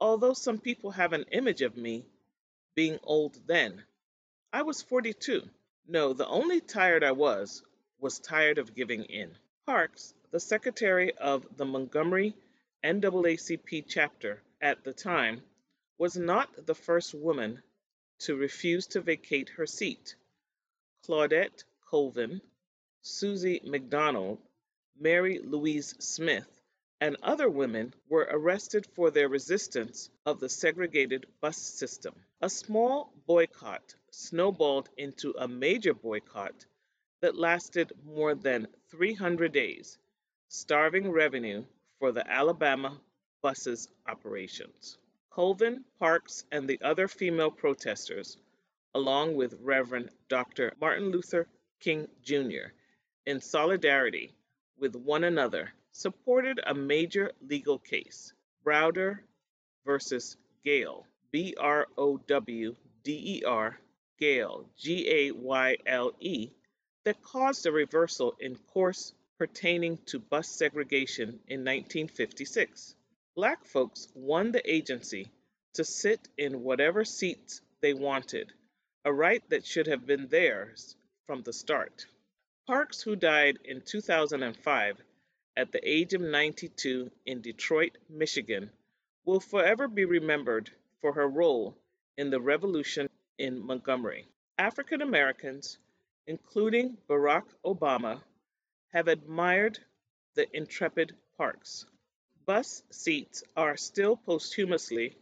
[0.00, 2.04] although some people have an image of me
[2.74, 3.84] being old then.
[4.52, 5.48] I was 42.
[5.86, 7.62] No, the only tired I was,
[8.00, 9.36] was tired of giving in.
[9.64, 12.34] Parks, the secretary of the Montgomery
[12.82, 15.42] NAACP chapter at the time,
[15.98, 17.62] was not the first woman
[18.20, 20.14] to refuse to vacate her seat.
[21.04, 22.40] Claudette Colvin,
[23.02, 24.38] Susie McDonald,
[24.98, 26.60] Mary Louise Smith,
[27.02, 32.14] and other women were arrested for their resistance of the segregated bus system.
[32.40, 36.64] A small boycott snowballed into a major boycott
[37.20, 39.98] that lasted more than 300 days,
[40.48, 41.64] starving revenue
[42.00, 43.00] for the Alabama
[43.42, 44.98] buses operations.
[45.30, 48.36] Colvin, Parks, and the other female protesters
[48.94, 50.72] along with Reverend Dr.
[50.80, 51.46] Martin Luther
[51.78, 52.72] King Jr.,
[53.26, 54.32] in solidarity
[54.78, 58.32] with one another, supported a major legal case,
[58.64, 59.20] Browder
[59.84, 63.78] versus Gayle, B R O W D E R,
[64.18, 66.50] Gayle, G A Y L E,
[67.04, 72.94] that caused a reversal in course pertaining to bus segregation in 1956.
[73.34, 75.30] Black folks won the agency
[75.72, 78.52] to sit in whatever seats they wanted
[79.06, 80.94] a right that should have been theirs
[81.26, 82.04] from the start.
[82.66, 84.98] Parks, who died in 2005
[85.56, 88.68] at the age of 92 in Detroit, Michigan,
[89.24, 91.74] will forever be remembered for her role
[92.18, 94.26] in the revolution in Montgomery.
[94.58, 95.78] African Americans,
[96.26, 98.20] including Barack Obama,
[98.92, 99.78] have admired
[100.34, 101.86] the intrepid Parks.
[102.44, 105.16] Bus seats are still posthumously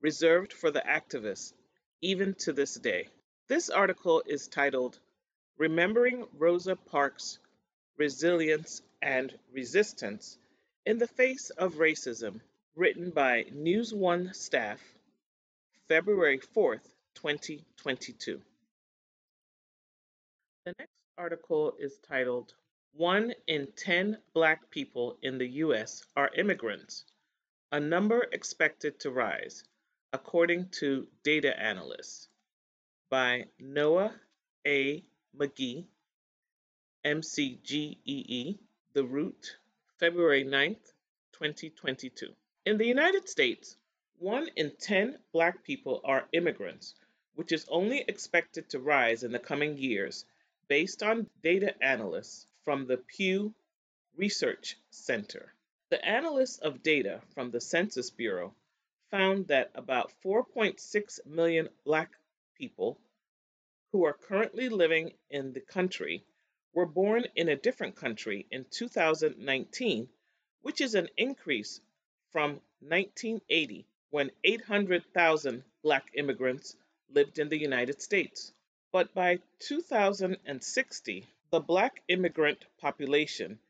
[0.00, 1.52] reserved for the activists,
[2.00, 3.08] even to this day.
[3.48, 4.98] This article is titled
[5.56, 7.38] Remembering Rosa Parks'
[7.96, 10.38] Resilience and Resistance
[10.84, 12.40] in the Face of Racism,
[12.74, 14.80] written by News One staff,
[15.88, 18.42] February 4th, 2022.
[20.66, 22.52] The next article is titled
[22.98, 26.02] One in 10 Black people in the U.S.
[26.16, 27.04] are immigrants,
[27.70, 29.64] a number expected to rise,
[30.14, 32.30] according to data analysts
[33.10, 34.18] by Noah
[34.66, 35.04] A.
[35.36, 35.86] McGee,
[37.04, 38.58] MCGEE,
[38.94, 39.58] The Root,
[39.98, 40.94] February 9th,
[41.32, 42.34] 2022.
[42.64, 43.76] In the United States,
[44.16, 46.94] one in 10 black people are immigrants,
[47.34, 50.24] which is only expected to rise in the coming years
[50.66, 53.54] based on data analysts' from the Pew
[54.16, 55.54] Research Center.
[55.90, 58.56] The analysts of data from the Census Bureau
[59.08, 62.10] found that about 4.6 million Black
[62.58, 62.98] people
[63.92, 66.24] who are currently living in the country
[66.74, 70.08] were born in a different country in 2019,
[70.62, 71.80] which is an increase
[72.32, 76.74] from 1980 when 800,000 Black immigrants
[77.10, 78.52] lived in the United States.
[78.90, 83.60] But by 2060, the Black immigrant population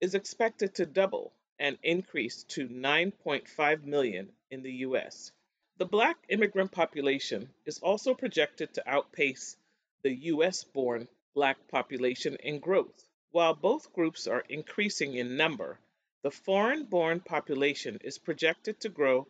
[0.00, 5.32] is expected to double and increase to 9.5 million in the US.
[5.76, 9.56] The Black immigrant population is also projected to outpace
[10.02, 13.06] the US born Black population in growth.
[13.32, 15.78] While both groups are increasing in number,
[16.22, 19.28] the foreign born population is projected to grow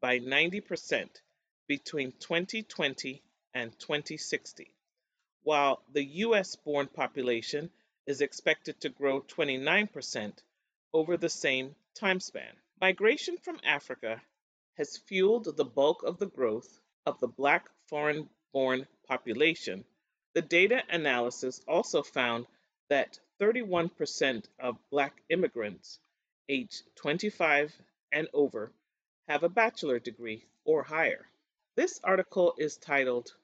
[0.00, 1.08] by 90%
[1.66, 3.20] between 2020
[3.52, 4.70] and 2060,
[5.48, 7.70] while the US born population
[8.06, 10.32] is expected to grow 29%
[10.92, 12.54] over the same time span.
[12.80, 14.22] Migration from Africa
[14.76, 19.84] has fueled the bulk of the growth of the Black foreign born population
[20.34, 22.46] the data analysis also found
[22.90, 25.98] that 31% of Black immigrants
[26.48, 27.74] aged 25
[28.12, 28.70] and over
[29.28, 31.26] have a bachelor degree or higher.
[31.76, 33.34] This article is titled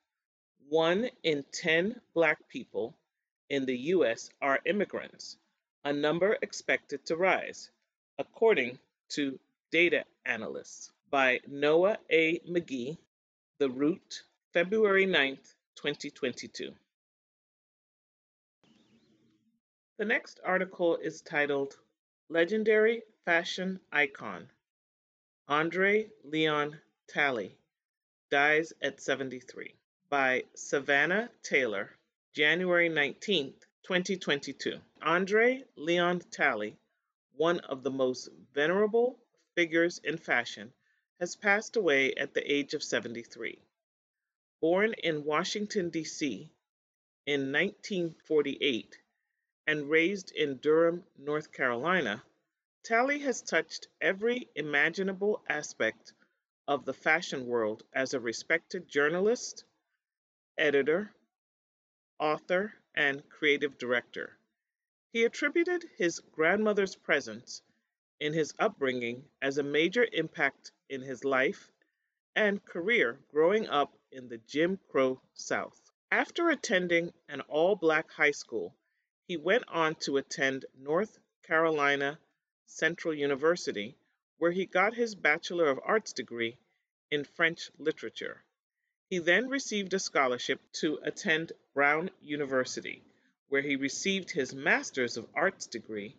[0.69, 2.97] One in 10 Black people
[3.51, 4.31] in the U.S.
[4.41, 5.37] are immigrants,
[5.85, 7.71] a number expected to rise,
[8.19, 8.79] according
[9.11, 9.39] to
[9.71, 12.39] data analysts by Noah A.
[12.41, 12.97] McGee,
[13.59, 16.75] The Root, February 9th, 2022.
[19.99, 21.79] The next article is titled
[22.29, 24.49] Legendary Fashion Icon
[25.47, 27.59] Andre Leon Talley
[28.31, 29.75] Dies at 73
[30.15, 31.91] by Savannah Taylor,
[32.35, 33.53] January 19,
[33.83, 34.79] 2022.
[35.03, 36.77] Andre Leon Talley,
[37.33, 39.19] one of the most venerable
[39.57, 40.73] figures in fashion,
[41.19, 43.59] has passed away at the age of 73.
[44.61, 46.49] Born in Washington, D.C.
[47.27, 48.97] in 1948,
[49.67, 52.23] and raised in Durham, North Carolina,
[52.85, 56.13] Talley has touched every imaginable aspect
[56.69, 59.65] of the fashion world as a respected journalist,
[60.59, 61.13] editor,
[62.19, 64.37] author, and creative director.
[65.13, 67.63] He attributed his grandmother's presence
[68.21, 71.71] in his upbringing as a major impact in his life
[72.37, 75.81] and career growing up in the Jim Crow South.
[76.11, 78.75] After attending an all black high school,
[79.27, 82.19] he went on to attend North Carolina
[82.67, 83.97] Central University,
[84.39, 86.59] where he got his Bachelor of Arts degree
[87.11, 88.45] in French literature.
[89.11, 93.03] He then received a scholarship to attend Brown University,
[93.49, 96.17] where he received his Master's of Arts degree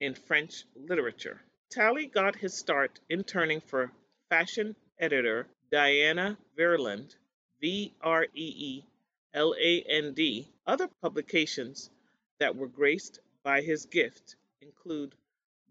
[0.00, 1.40] in French literature.
[1.70, 3.92] Talley got his start interning for
[4.28, 7.14] fashion editor Diana Vreeland,
[7.60, 8.84] V R E E
[9.32, 10.48] L A N D.
[10.66, 11.90] Other publications
[12.38, 15.14] that were graced by his gift include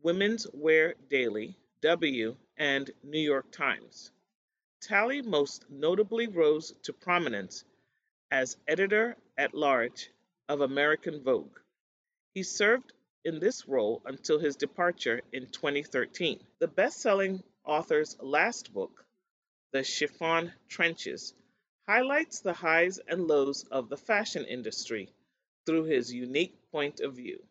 [0.01, 4.11] Women's Wear Daily, W, and New York Times.
[4.81, 7.65] Talley most notably rose to prominence
[8.31, 10.09] as editor at large
[10.47, 11.59] of American Vogue.
[12.33, 12.93] He served
[13.25, 16.39] in this role until his departure in 2013.
[16.59, 19.05] The best selling author's last book,
[19.71, 21.33] The Chiffon Trenches,
[21.87, 25.09] highlights the highs and lows of the fashion industry
[25.65, 27.43] through his unique point of view.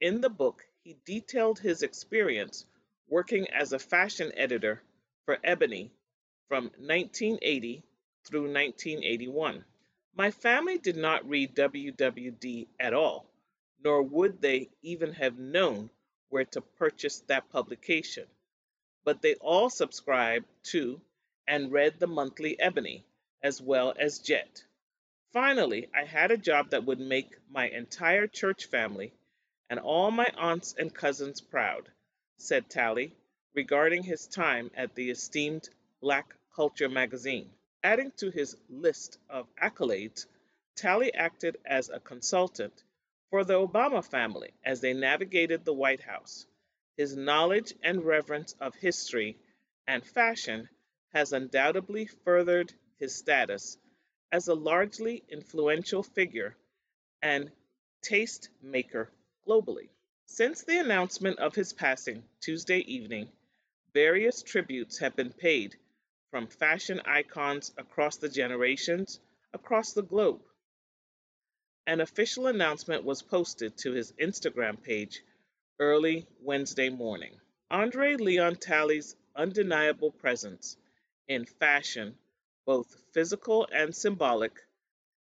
[0.00, 2.66] In the book, he detailed his experience
[3.08, 4.82] working as a fashion editor
[5.26, 5.90] for Ebony
[6.48, 7.82] from 1980
[8.24, 9.64] through 1981.
[10.16, 13.26] My family did not read WWD at all,
[13.84, 15.90] nor would they even have known
[16.30, 18.26] where to purchase that publication.
[19.04, 21.00] But they all subscribed to
[21.46, 23.04] and read the monthly Ebony,
[23.42, 24.64] as well as Jet.
[25.32, 29.12] Finally, I had a job that would make my entire church family
[29.68, 31.88] and all my aunts and cousins proud,
[32.38, 33.12] said Talley,
[33.56, 35.68] regarding his time at the esteemed
[36.02, 37.48] Black Culture magazine.
[37.82, 40.26] Adding to his list of accolades,
[40.76, 42.84] Talley acted as a consultant
[43.30, 46.46] for the Obama family as they navigated the White House.
[46.98, 49.38] His knowledge and reverence of history
[49.86, 50.68] and fashion
[51.14, 53.78] has undoubtedly furthered his status
[54.30, 56.54] as a largely influential figure
[57.22, 57.50] and
[58.02, 59.10] taste maker
[59.48, 59.88] globally.
[60.26, 63.28] Since the announcement of his passing Tuesday evening,
[63.96, 65.74] various tributes have been paid
[66.30, 69.18] from fashion icons across the generations
[69.54, 70.42] across the globe.
[71.86, 75.22] An official announcement was posted to his Instagram page
[75.78, 77.40] early Wednesday morning.
[77.70, 80.76] Andre Leon Talley's undeniable presence
[81.26, 82.18] in fashion,
[82.66, 84.52] both physical and symbolic,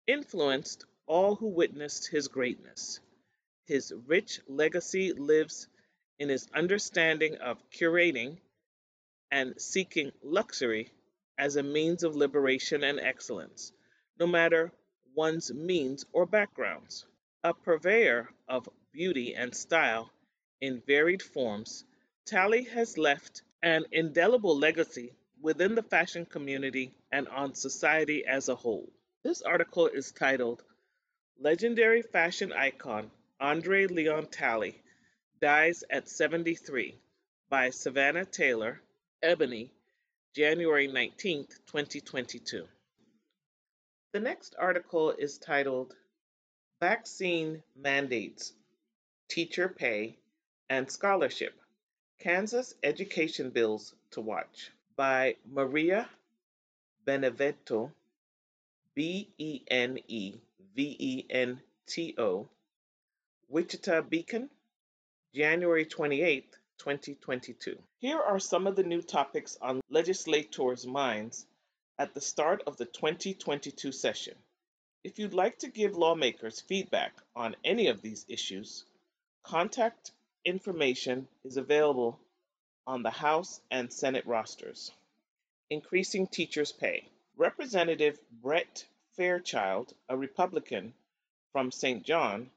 [0.06, 3.00] influenced all who witnessed his greatness.
[3.66, 5.68] His rich legacy lives
[6.20, 8.38] in his understanding of curating
[9.32, 10.92] and seeking luxury
[11.38, 13.72] as a means of liberation and excellence,
[14.20, 14.72] no matter
[15.16, 17.06] one's means or backgrounds.
[17.44, 20.12] A purveyor of beauty and style
[20.60, 21.86] in varied forms,
[22.26, 28.56] Talley has left an indelible legacy within the fashion community and on society as a
[28.56, 28.92] whole.
[29.24, 30.64] This article is titled
[31.40, 33.10] Legendary Fashion Icon
[33.40, 34.82] Andre Leon Talley
[35.42, 36.96] Dies at 73
[37.50, 38.80] by Savannah Taylor,
[39.24, 39.72] Ebony,
[40.36, 42.68] January 19, 2022.
[44.14, 45.94] The next article is titled
[46.80, 48.52] Vaccine Mandates,
[49.30, 50.18] Teacher Pay,
[50.72, 51.54] and Scholarship
[52.18, 56.10] Kansas Education Bills to Watch by Maria
[57.06, 57.92] Benevento,
[58.96, 60.34] B E N E
[60.76, 62.50] V E N T O,
[63.50, 64.50] Wichita Beacon,
[65.36, 67.78] January 28, 2022.
[68.00, 71.46] Here are some of the new topics on legislators' minds
[72.00, 74.34] at the start of the 2022 session.
[75.04, 78.84] If you'd like to give lawmakers feedback on any of these issues,
[79.44, 80.12] contact
[80.44, 82.20] information is available
[82.88, 84.92] on the House and Senate rosters.
[85.70, 87.08] Increasing teachers' pay.
[87.38, 90.96] Representative Brett Fairchild, a Republican
[91.52, 92.04] from St.
[92.04, 92.50] John,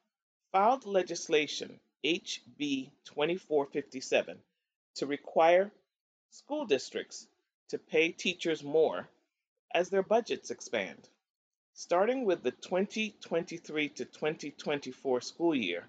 [0.50, 4.38] filed legislation HB 2457
[4.96, 5.72] to require
[6.30, 7.26] school districts
[7.70, 9.08] to pay teachers more
[9.72, 11.08] as their budgets expand.
[11.72, 15.88] Starting with the 2023 to 2024 school year,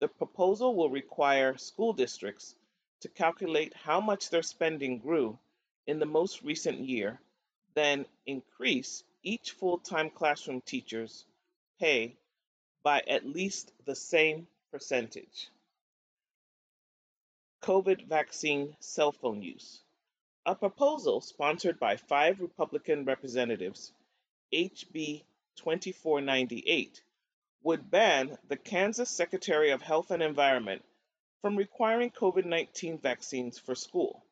[0.00, 2.54] the proposal will require school districts
[3.00, 5.38] to calculate how much their spending grew
[5.86, 7.20] in the most recent year,
[7.74, 11.24] then increase each full time classroom teacher's
[11.78, 12.16] pay
[12.82, 15.50] by at least the same percentage.
[17.62, 19.80] COVID vaccine cell phone use.
[20.46, 23.92] A proposal sponsored by five Republican representatives,
[24.52, 25.22] HB
[25.54, 27.00] 2498,
[27.62, 30.84] would ban the Kansas Secretary of Health and Environment
[31.40, 34.24] from requiring COVID 19 vaccines for school.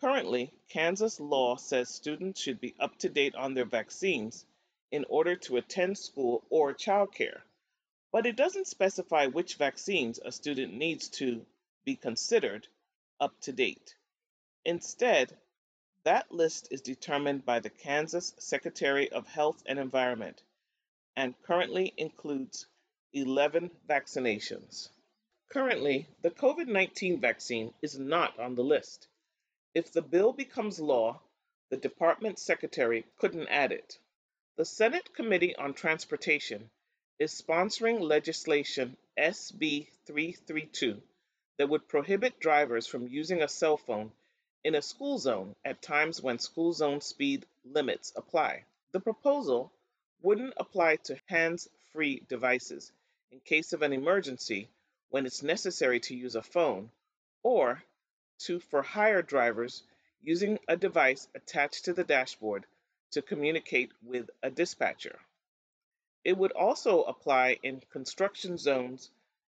[0.00, 4.46] Currently, Kansas law says students should be up to date on their vaccines
[4.92, 7.40] in order to attend school or childcare,
[8.12, 11.44] but it doesn't specify which vaccines a student needs to
[11.84, 12.66] be considered
[13.20, 13.94] up to date.
[14.64, 15.36] Instead,
[16.04, 20.42] that list is determined by the Kansas Secretary of Health and Environment
[21.16, 22.66] and currently includes
[23.12, 24.88] 11 vaccinations.
[25.48, 29.08] Currently, the COVID 19 vaccine is not on the list.
[29.74, 31.22] If the bill becomes law,
[31.70, 33.98] the department secretary couldn't add it.
[34.56, 36.70] The Senate Committee on Transportation
[37.18, 41.00] is sponsoring legislation SB 332
[41.56, 44.12] that would prohibit drivers from using a cell phone
[44.64, 48.64] in a school zone at times when school zone speed limits apply.
[48.92, 49.72] The proposal
[50.20, 52.92] wouldn't apply to hands free devices
[53.30, 54.68] in case of an emergency
[55.08, 56.90] when it's necessary to use a phone
[57.42, 57.82] or
[58.40, 59.82] to for hire drivers
[60.20, 62.66] using a device attached to the dashboard
[63.12, 65.18] to communicate with a dispatcher.
[66.26, 69.12] It would also apply in construction zones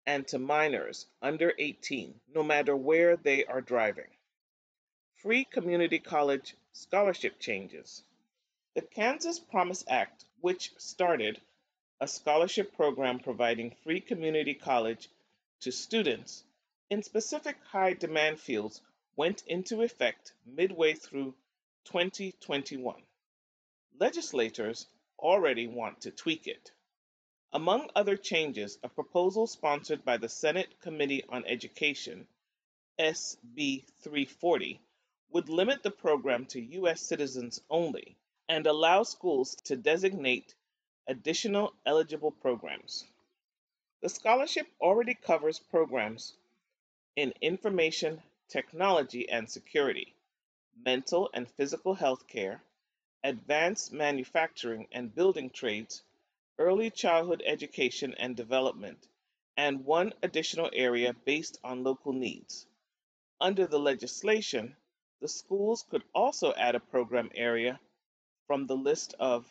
[0.06, 4.06] and to minors under 18, no matter where they are driving.
[5.16, 8.04] Free community college scholarship changes.
[8.74, 11.40] The Kansas Promise Act, which started
[12.00, 15.08] a scholarship program providing free community college
[15.62, 16.44] to students
[16.88, 18.80] in specific high demand fields
[19.16, 21.34] went into effect midway through
[21.86, 23.02] 2021.
[23.98, 24.86] Legislators
[25.20, 26.72] already want to tweak it.
[27.52, 32.26] Among other changes, a proposal sponsored by the Senate Committee on Education,
[32.98, 34.80] SB 340,
[35.30, 37.00] would limit the program to U.S.
[37.00, 38.16] citizens only
[38.48, 40.54] and allow schools to designate
[41.06, 43.04] additional eligible programs.
[44.02, 46.34] The scholarship already covers programs
[47.16, 50.12] in information technology and security,
[50.84, 52.60] mental and physical health care,
[53.22, 56.02] advanced manufacturing and building trades,
[56.58, 59.08] early childhood education and development,
[59.56, 62.66] and one additional area based on local needs.
[63.40, 64.74] Under the legislation,
[65.20, 67.78] the schools could also add a program area
[68.46, 69.46] from the list of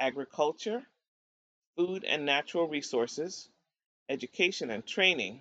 [0.00, 0.84] agriculture,
[1.76, 3.48] food and natural resources,
[4.08, 5.40] education and training,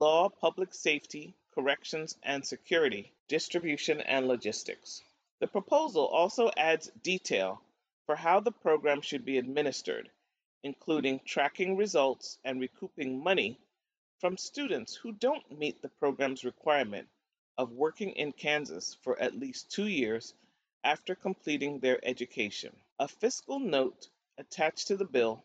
[0.00, 5.02] law, public safety, corrections and security, distribution and logistics.
[5.42, 7.60] The proposal also adds detail
[8.06, 10.08] for how the program should be administered,
[10.62, 13.58] including tracking results and recouping money
[14.20, 17.08] from students who don't meet the program's requirement
[17.58, 20.32] of working in Kansas for at least two years
[20.84, 22.76] after completing their education.
[23.00, 25.42] A fiscal note attached to the bill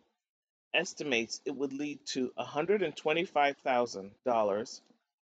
[0.76, 4.82] estimates it would lead to $125,000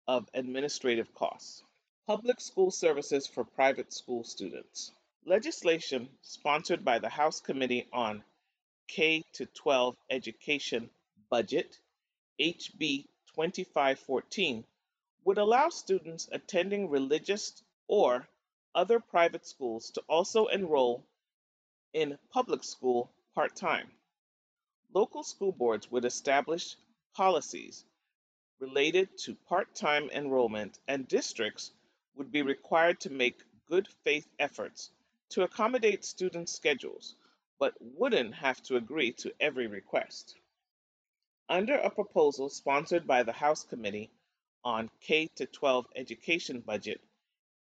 [0.08, 1.62] of administrative costs.
[2.06, 4.92] Public school services for private school students.
[5.24, 8.22] Legislation sponsored by the House Committee on
[8.88, 9.22] K
[9.54, 10.90] 12 Education
[11.30, 11.78] Budget,
[12.38, 14.66] HB 2514,
[15.24, 18.28] would allow students attending religious or
[18.74, 21.06] other private schools to also enroll
[21.94, 23.90] in public school part time.
[24.92, 26.76] Local school boards would establish
[27.14, 27.82] policies
[28.60, 31.72] related to part time enrollment, and districts
[32.16, 34.90] would be required to make good faith efforts
[35.30, 37.16] to accommodate students' schedules,
[37.58, 40.36] but wouldn't have to agree to every request.
[41.48, 44.10] Under a proposal sponsored by the House Committee
[44.64, 47.00] on K 12 Education Budget,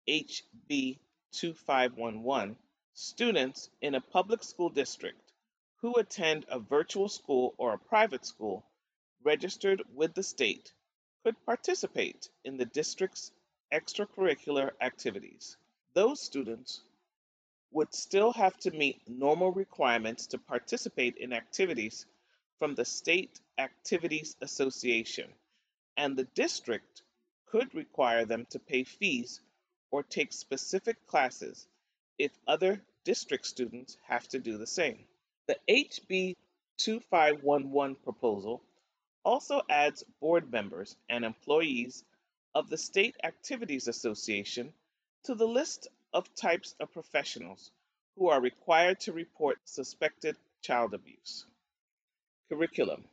[0.08, 0.98] HB
[1.32, 2.56] 2511,
[2.94, 5.32] students in a public school district
[5.80, 8.64] who attend a virtual school or a private school
[9.22, 10.72] registered with the state
[11.24, 13.32] could participate in the district's
[13.74, 15.56] extracurricular activities.
[15.94, 16.80] Those students
[17.72, 22.06] would still have to meet normal requirements to participate in activities
[22.60, 25.28] from the State Activities Association,
[25.96, 27.02] and the district
[27.46, 29.40] could require them to pay fees
[29.90, 31.66] or take specific classes
[32.16, 34.98] if other district students have to do the same.
[35.48, 36.36] The HB
[36.78, 38.62] 2511 proposal
[39.24, 42.04] also adds board members and employees
[42.54, 44.72] of the State Activities Association
[45.24, 47.70] to the list of types of professionals
[48.16, 51.46] who are required to report suspected child abuse.
[52.48, 53.04] Curriculum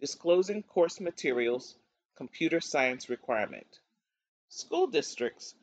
[0.00, 1.74] Disclosing course materials,
[2.16, 3.80] computer science requirement.
[4.48, 5.54] School districts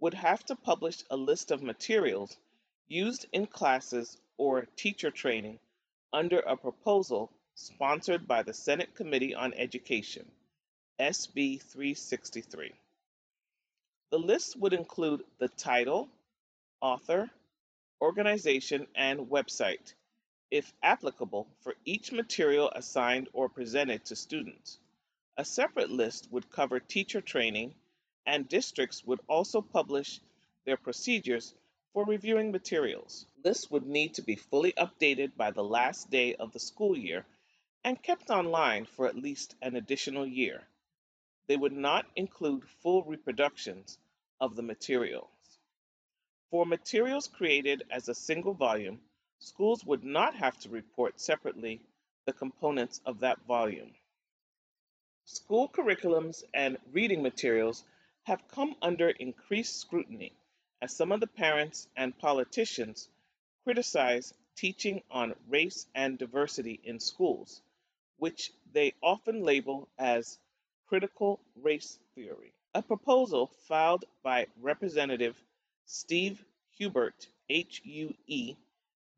[0.00, 2.36] would have to publish a list of materials
[2.88, 5.60] used in classes or teacher training
[6.12, 10.30] under a proposal sponsored by the Senate Committee on Education,
[11.00, 12.72] SB 363.
[14.10, 16.08] The list would include the title,
[16.80, 17.28] author,
[18.00, 19.92] organization, and website,
[20.52, 24.78] if applicable, for each material assigned or presented to students.
[25.36, 27.74] A separate list would cover teacher training
[28.24, 30.20] and districts would also publish
[30.64, 31.54] their procedures
[31.92, 33.26] for reviewing materials.
[33.42, 37.26] Lists would need to be fully updated by the last day of the school year
[37.82, 40.62] and kept online for at least an additional year.
[41.46, 43.98] They would not include full reproductions
[44.40, 45.28] of the materials.
[46.50, 49.00] For materials created as a single volume,
[49.38, 51.80] schools would not have to report separately
[52.24, 53.94] the components of that volume.
[55.26, 57.84] School curriculums and reading materials
[58.24, 60.32] have come under increased scrutiny
[60.80, 63.08] as some of the parents and politicians
[63.64, 67.60] criticize teaching on race and diversity in schools,
[68.18, 70.38] which they often label as
[70.88, 72.52] critical race theory.
[72.74, 75.36] A proposal filed by Representative
[75.86, 76.44] Steve
[76.76, 78.56] Huebert, H U E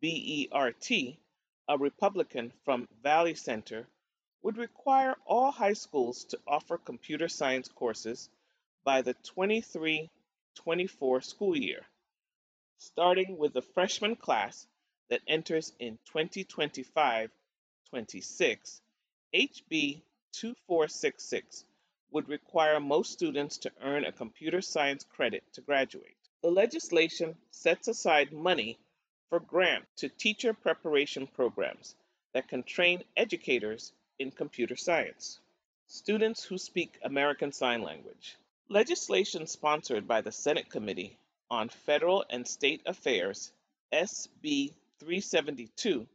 [0.01, 1.19] B E R T,
[1.69, 3.87] a Republican from Valley Center,
[4.43, 8.29] would require all high schools to offer computer science courses
[8.85, 10.11] by the 23
[10.55, 11.85] 24 school year,
[12.79, 14.67] starting with the freshman class
[15.09, 17.31] that enters in 2025
[17.91, 18.81] 26.
[19.35, 20.03] HB
[20.41, 21.65] 2466
[22.11, 26.17] would require most students to earn a computer science credit to graduate.
[26.43, 28.79] The legislation sets aside money
[29.31, 31.95] for grants to teacher preparation programs
[32.35, 35.41] that can train educators in computer science.
[35.87, 38.37] Students who speak American Sign Language.
[38.69, 41.17] Legislation sponsored by the Senate Committee
[41.51, 43.53] on Federal and State Affairs,
[43.93, 46.07] SB 372,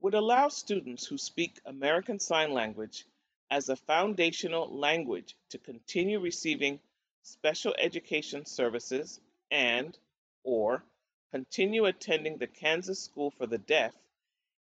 [0.00, 3.04] would allow students who speak American Sign Language
[3.50, 6.80] as a foundational language to continue receiving
[7.22, 9.20] special education services
[9.50, 9.98] and
[10.44, 10.82] or
[11.30, 13.94] continue attending the Kansas School for the Deaf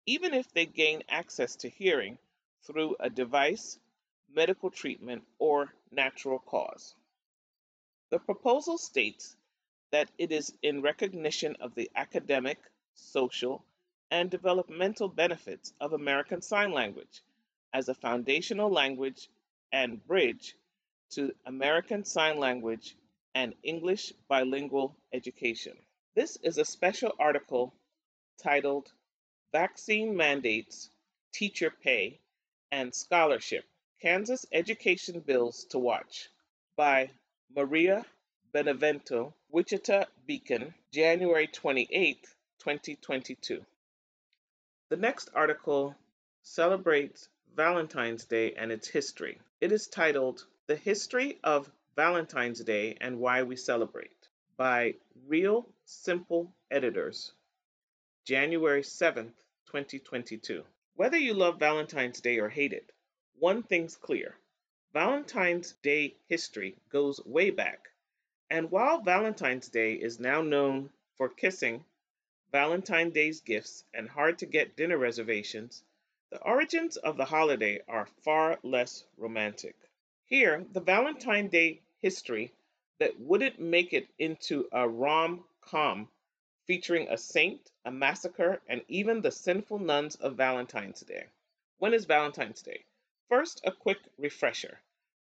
[0.06, 2.18] even if they gain access to hearing
[2.64, 3.80] through a device,
[4.34, 6.96] medical treatment, or natural cause.
[8.10, 9.36] The proposal states
[9.92, 12.58] that it is in recognition of the academic,
[12.96, 13.64] social,
[14.10, 17.22] and developmental benefits of American Sign Language
[17.74, 19.30] as a foundational language
[19.72, 20.56] and bridge
[21.12, 22.96] to American Sign Language
[23.36, 25.78] and English bilingual education.
[26.16, 27.74] This is a special article
[28.42, 28.92] titled
[29.52, 30.90] Vaccine Mandates,
[31.34, 32.20] Teacher Pay,
[32.72, 33.66] and Scholarship
[34.02, 36.30] Kansas Education Bills to Watch
[36.76, 37.12] by
[37.56, 38.06] Maria
[38.52, 42.24] Benevento, Wichita Beacon, January 28,
[42.60, 43.66] 2022.
[44.90, 45.96] The next article
[46.42, 49.38] celebrates Valentine's Day and its history.
[49.60, 54.96] It is titled The History of Valentine's Day and Why We Celebrate by
[55.28, 57.34] Real Simple Editors,
[58.24, 59.34] January 7th,
[59.66, 60.64] 2022.
[60.96, 62.90] Whether you love Valentine's Day or hate it,
[63.38, 64.38] one thing's clear
[64.94, 67.90] Valentine's Day history goes way back.
[68.50, 71.84] And while Valentine's Day is now known for kissing,
[72.54, 75.84] Valentine's Day's gifts, and hard to get dinner reservations,
[76.32, 79.76] the origins of the holiday are far less romantic.
[80.24, 82.54] Here, the Valentine Day history
[83.00, 86.08] that wouldn't make it into a rom com
[86.68, 91.26] featuring a saint, a massacre, and even the sinful nuns of Valentine's Day.
[91.80, 92.86] When is Valentine's Day?
[93.28, 94.80] First, a quick refresher.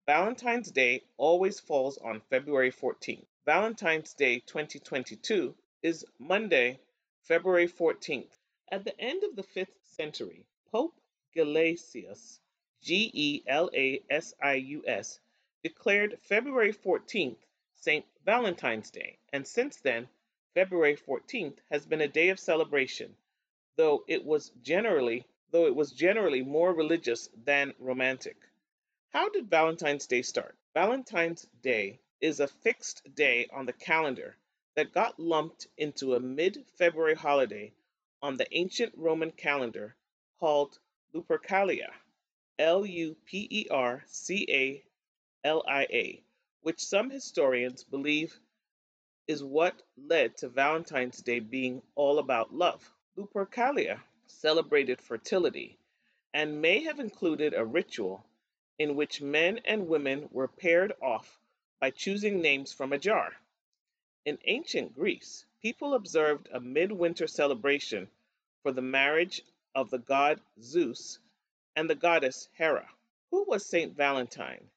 [0.08, 3.28] Valentine's Day always falls on February 14th.
[3.46, 5.54] Valentine's Day 2022
[5.84, 6.80] is Monday,
[7.22, 8.40] February 14th.
[8.72, 10.46] At the end of the 5th century,
[10.76, 11.00] Pope
[11.34, 12.42] Gelasius,
[12.82, 15.22] G E L A S I U S,
[15.64, 17.38] declared February 14th
[17.76, 18.06] St.
[18.26, 20.10] Valentine's Day, and since then,
[20.54, 23.16] February 14th has been a day of celebration,
[23.78, 28.36] though it was generally though it was generally more religious than romantic.
[29.12, 30.58] How did Valentine's Day start?
[30.74, 34.36] Valentine's Day is a fixed day on the calendar
[34.76, 37.72] that got lumped into a mid-February holiday
[38.22, 39.96] on the ancient Roman calendar
[40.40, 40.80] called
[41.14, 41.92] Lupercalia,
[42.60, 44.84] L U P E R C A
[45.44, 46.24] L I A,
[46.62, 48.40] which some historians believe
[49.28, 52.92] is what led to Valentine's Day being all about love.
[53.18, 55.78] Lupercalia celebrated fertility
[56.34, 58.26] and may have included a ritual
[58.78, 61.40] in which men and women were paired off
[61.80, 63.32] by choosing names from a jar.
[64.26, 68.10] In ancient Greece, people observed a midwinter celebration
[68.64, 69.42] for the marriage
[69.76, 71.20] of the god Zeus
[71.76, 72.90] and the goddess Hera.
[73.32, 74.70] Who was Saint Valentine,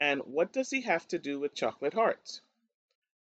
[0.00, 2.40] and what does he have to do with chocolate hearts?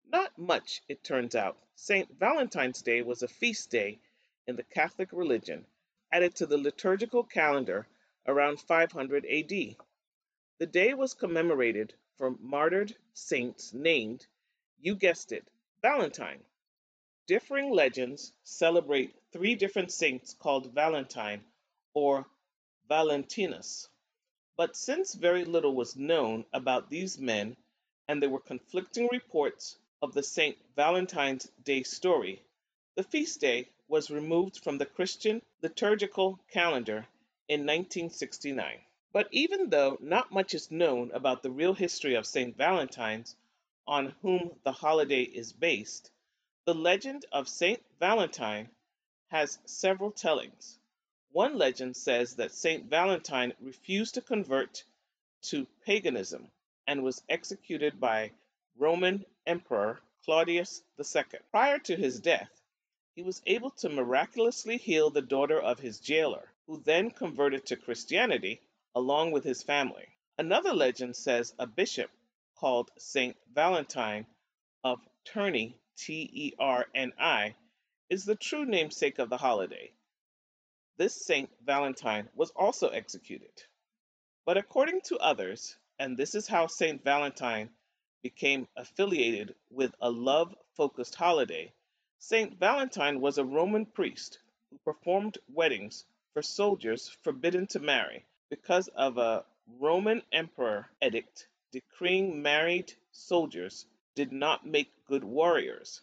[0.09, 1.57] Not much, it turns out.
[1.75, 2.09] St.
[2.17, 3.99] Valentine's Day was a feast day
[4.47, 5.65] in the Catholic religion,
[6.11, 7.85] added to the liturgical calendar
[8.25, 9.75] around 500 AD.
[10.59, 14.25] The day was commemorated for martyred saints named,
[14.79, 15.45] you guessed it,
[15.81, 16.43] Valentine.
[17.27, 21.43] Differing legends celebrate three different saints called Valentine
[21.93, 22.25] or
[22.87, 23.89] Valentinus.
[24.55, 27.57] But since very little was known about these men
[28.07, 30.57] and there were conflicting reports of the St.
[30.77, 32.41] Valentine's Day story,
[32.95, 37.07] the feast day was removed from the Christian liturgical calendar
[37.49, 38.79] in 1969.
[39.11, 42.55] But even though not much is known about the real history of St.
[42.55, 43.35] Valentine's,
[43.85, 46.09] on whom the holiday is based,
[46.67, 47.81] the legend of St.
[47.97, 48.69] Valentine
[49.27, 50.77] has several tellings.
[51.31, 52.89] One legend says that St.
[52.89, 54.83] Valentine refused to convert
[55.43, 56.51] to paganism
[56.85, 58.31] and was executed by
[58.77, 61.39] Roman Emperor Claudius II.
[61.51, 62.51] Prior to his death,
[63.15, 67.77] he was able to miraculously heal the daughter of his jailer, who then converted to
[67.77, 68.59] Christianity
[68.93, 70.09] along with his family.
[70.37, 72.11] Another legend says a bishop
[72.57, 74.25] called Saint Valentine
[74.83, 77.55] of Terni T E R N I,
[78.09, 79.91] is the true namesake of the holiday.
[80.97, 83.63] This Saint Valentine was also executed.
[84.45, 87.69] But according to others, and this is how Saint Valentine
[88.21, 91.73] became affiliated with a love focused holiday,
[92.19, 94.39] Saint Valentine was a Roman priest
[94.69, 99.45] who performed weddings for soldiers forbidden to marry because of a
[99.79, 103.85] Roman emperor edict decreeing married soldiers
[104.17, 106.01] did not make good warriors,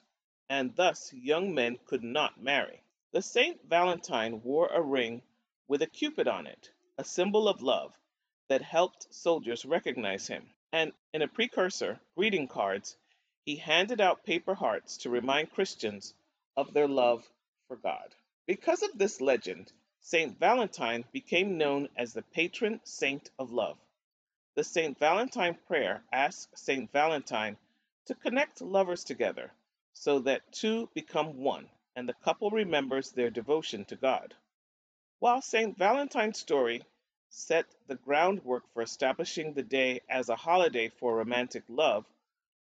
[0.48, 2.80] and thus young men could not marry.
[3.10, 5.20] The Saint Valentine wore a ring
[5.66, 7.92] with a cupid on it, a symbol of love
[8.46, 10.48] that helped soldiers recognize him.
[10.72, 12.96] And in a precursor, greeting cards,
[13.46, 16.14] he handed out paper hearts to remind Christians
[16.56, 17.28] of their love
[17.66, 18.14] for God.
[18.46, 23.76] Because of this legend, Saint Valentine became known as the patron saint of love.
[24.54, 24.96] The St.
[25.00, 26.92] Valentine prayer asks St.
[26.92, 27.56] Valentine
[28.06, 29.52] to connect lovers together
[29.92, 31.68] so that two become one.
[31.96, 34.34] and the couple remembers their devotion to God.
[35.20, 35.76] While St.
[35.78, 36.82] Valentine's story
[37.30, 42.04] set the groundwork for establishing the day as a holiday for romantic love,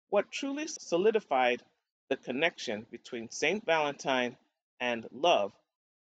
[0.09, 1.63] what truly solidified
[2.09, 3.65] the connection between St.
[3.65, 4.37] Valentine
[4.79, 5.53] and love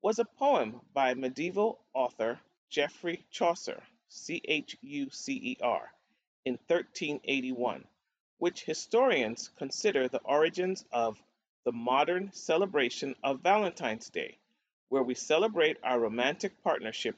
[0.03, 5.93] was a poem by medieval author Geoffrey Chaucer, C H U C E R,
[6.47, 7.85] in 1381,
[8.43, 11.17] which historians consider the origins of
[11.65, 14.37] the modern celebration of Valentine's Day,
[14.89, 17.15] where we celebrate our romantic partnership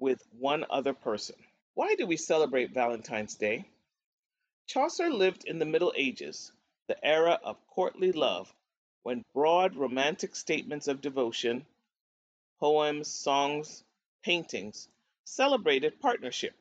[0.00, 1.36] with one other person.
[1.74, 3.64] Why do we celebrate Valentine's Day?
[4.66, 6.50] Chaucer lived in the Middle Ages,
[6.88, 8.52] the era of courtly love,
[9.04, 11.64] when broad romantic statements of devotion,
[12.58, 13.84] poems, songs,
[14.24, 14.88] paintings
[15.22, 16.56] celebrated partnership.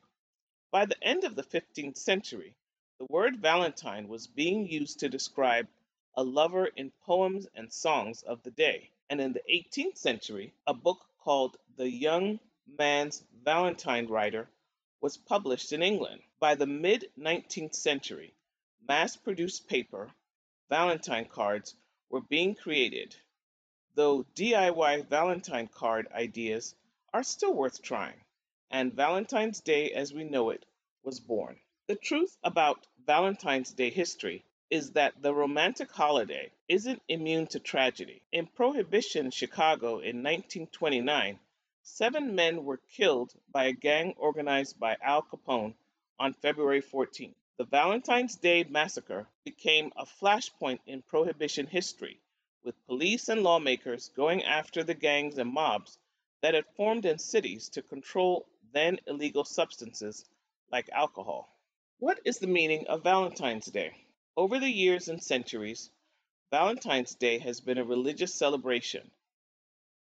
[0.70, 2.54] By the end of the 15th century,
[3.00, 5.70] the word Valentine was being used to describe
[6.16, 8.89] a lover in poems and songs of the day.
[9.10, 12.41] And in the 18th century, a book called The Young
[12.78, 14.50] Man's Valentine Writer
[15.00, 16.22] was published in England.
[16.41, 18.34] By the mid 19th century,
[18.86, 20.12] mass produced paper,
[20.70, 21.76] Valentine cards,
[22.10, 23.16] were being created,
[23.95, 26.76] though DIY Valentine card ideas
[27.14, 28.20] are still worth trying,
[28.70, 30.66] and Valentine's Day as we know it
[31.02, 31.58] was born.
[31.88, 38.22] The truth about Valentine's Day history is that the romantic holiday isn't immune to tragedy.
[38.32, 41.39] In Prohibition Chicago in 1929,
[41.82, 45.74] seven men were killed by a gang organized by Al Capone
[46.20, 47.34] on February 14.
[47.57, 52.20] The Valentine's Day Massacre became a flashpoint in Prohibition history,
[52.64, 55.97] with police and lawmakers going after the gangs and mobs
[56.41, 60.26] that had formed in cities to control then illegal substances
[60.72, 61.49] like alcohol.
[62.02, 63.93] What is the meaning of Valentine's Day?
[64.38, 65.91] Over the years and centuries,
[66.50, 69.12] Valentine's Day has been a religious celebration,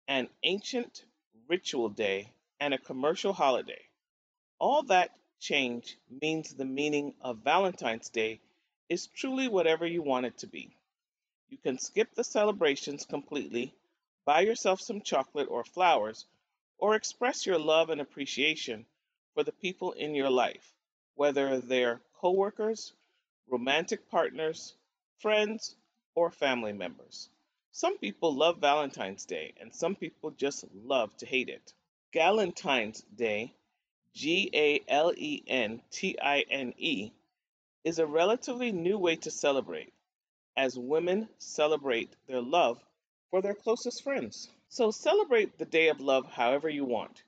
[0.07, 1.03] an ancient
[1.49, 2.31] ritual day,
[2.61, 3.89] and a commercial holiday.
[4.57, 5.11] All that
[5.41, 8.39] change means the meaning of Valentine's Day
[8.87, 10.73] is truly whatever you want it to be.
[11.49, 13.75] You can skip the celebrations completely,
[14.23, 16.25] buy yourself some chocolate or flowers,
[16.77, 18.85] or express your love and appreciation
[19.33, 20.73] for the people in your life,
[21.16, 22.93] whether they're coworkers,
[23.49, 24.74] romantic partners,
[25.20, 25.76] friends,
[26.16, 27.30] or family members.
[27.72, 31.74] Some people love Valentine's Day, and some people just love to hate it.
[32.12, 33.53] Galentine's Day,
[34.14, 37.12] G A L E N T I N E,
[37.84, 39.93] is a relatively new way to celebrate,
[40.57, 42.84] as women celebrate their love
[43.30, 44.49] for their closest friends.
[44.68, 47.24] So celebrate the day of love however you want,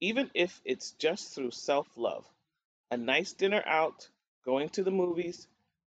[0.00, 2.24] even if it's just through self love.
[2.88, 4.08] A nice dinner out,
[4.44, 5.48] going to the movies,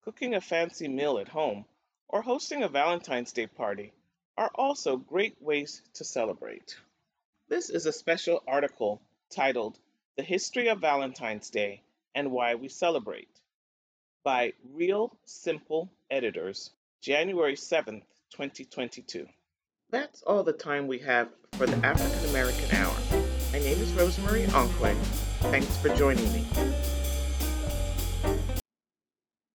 [0.05, 1.64] cooking a fancy meal at home,
[2.07, 3.93] or hosting a Valentine's Day party
[4.36, 6.76] are also great ways to celebrate.
[7.49, 9.78] This is a special article titled
[10.16, 11.82] The History of Valentine's Day
[12.14, 13.40] and Why We Celebrate
[14.22, 19.26] by Real Simple Editors, January 7th, 2022.
[19.88, 22.95] That's all the time we have for the African American Hour.
[23.51, 24.95] My name is Rosemarie Onwukwe.
[25.51, 26.47] Thanks for joining me.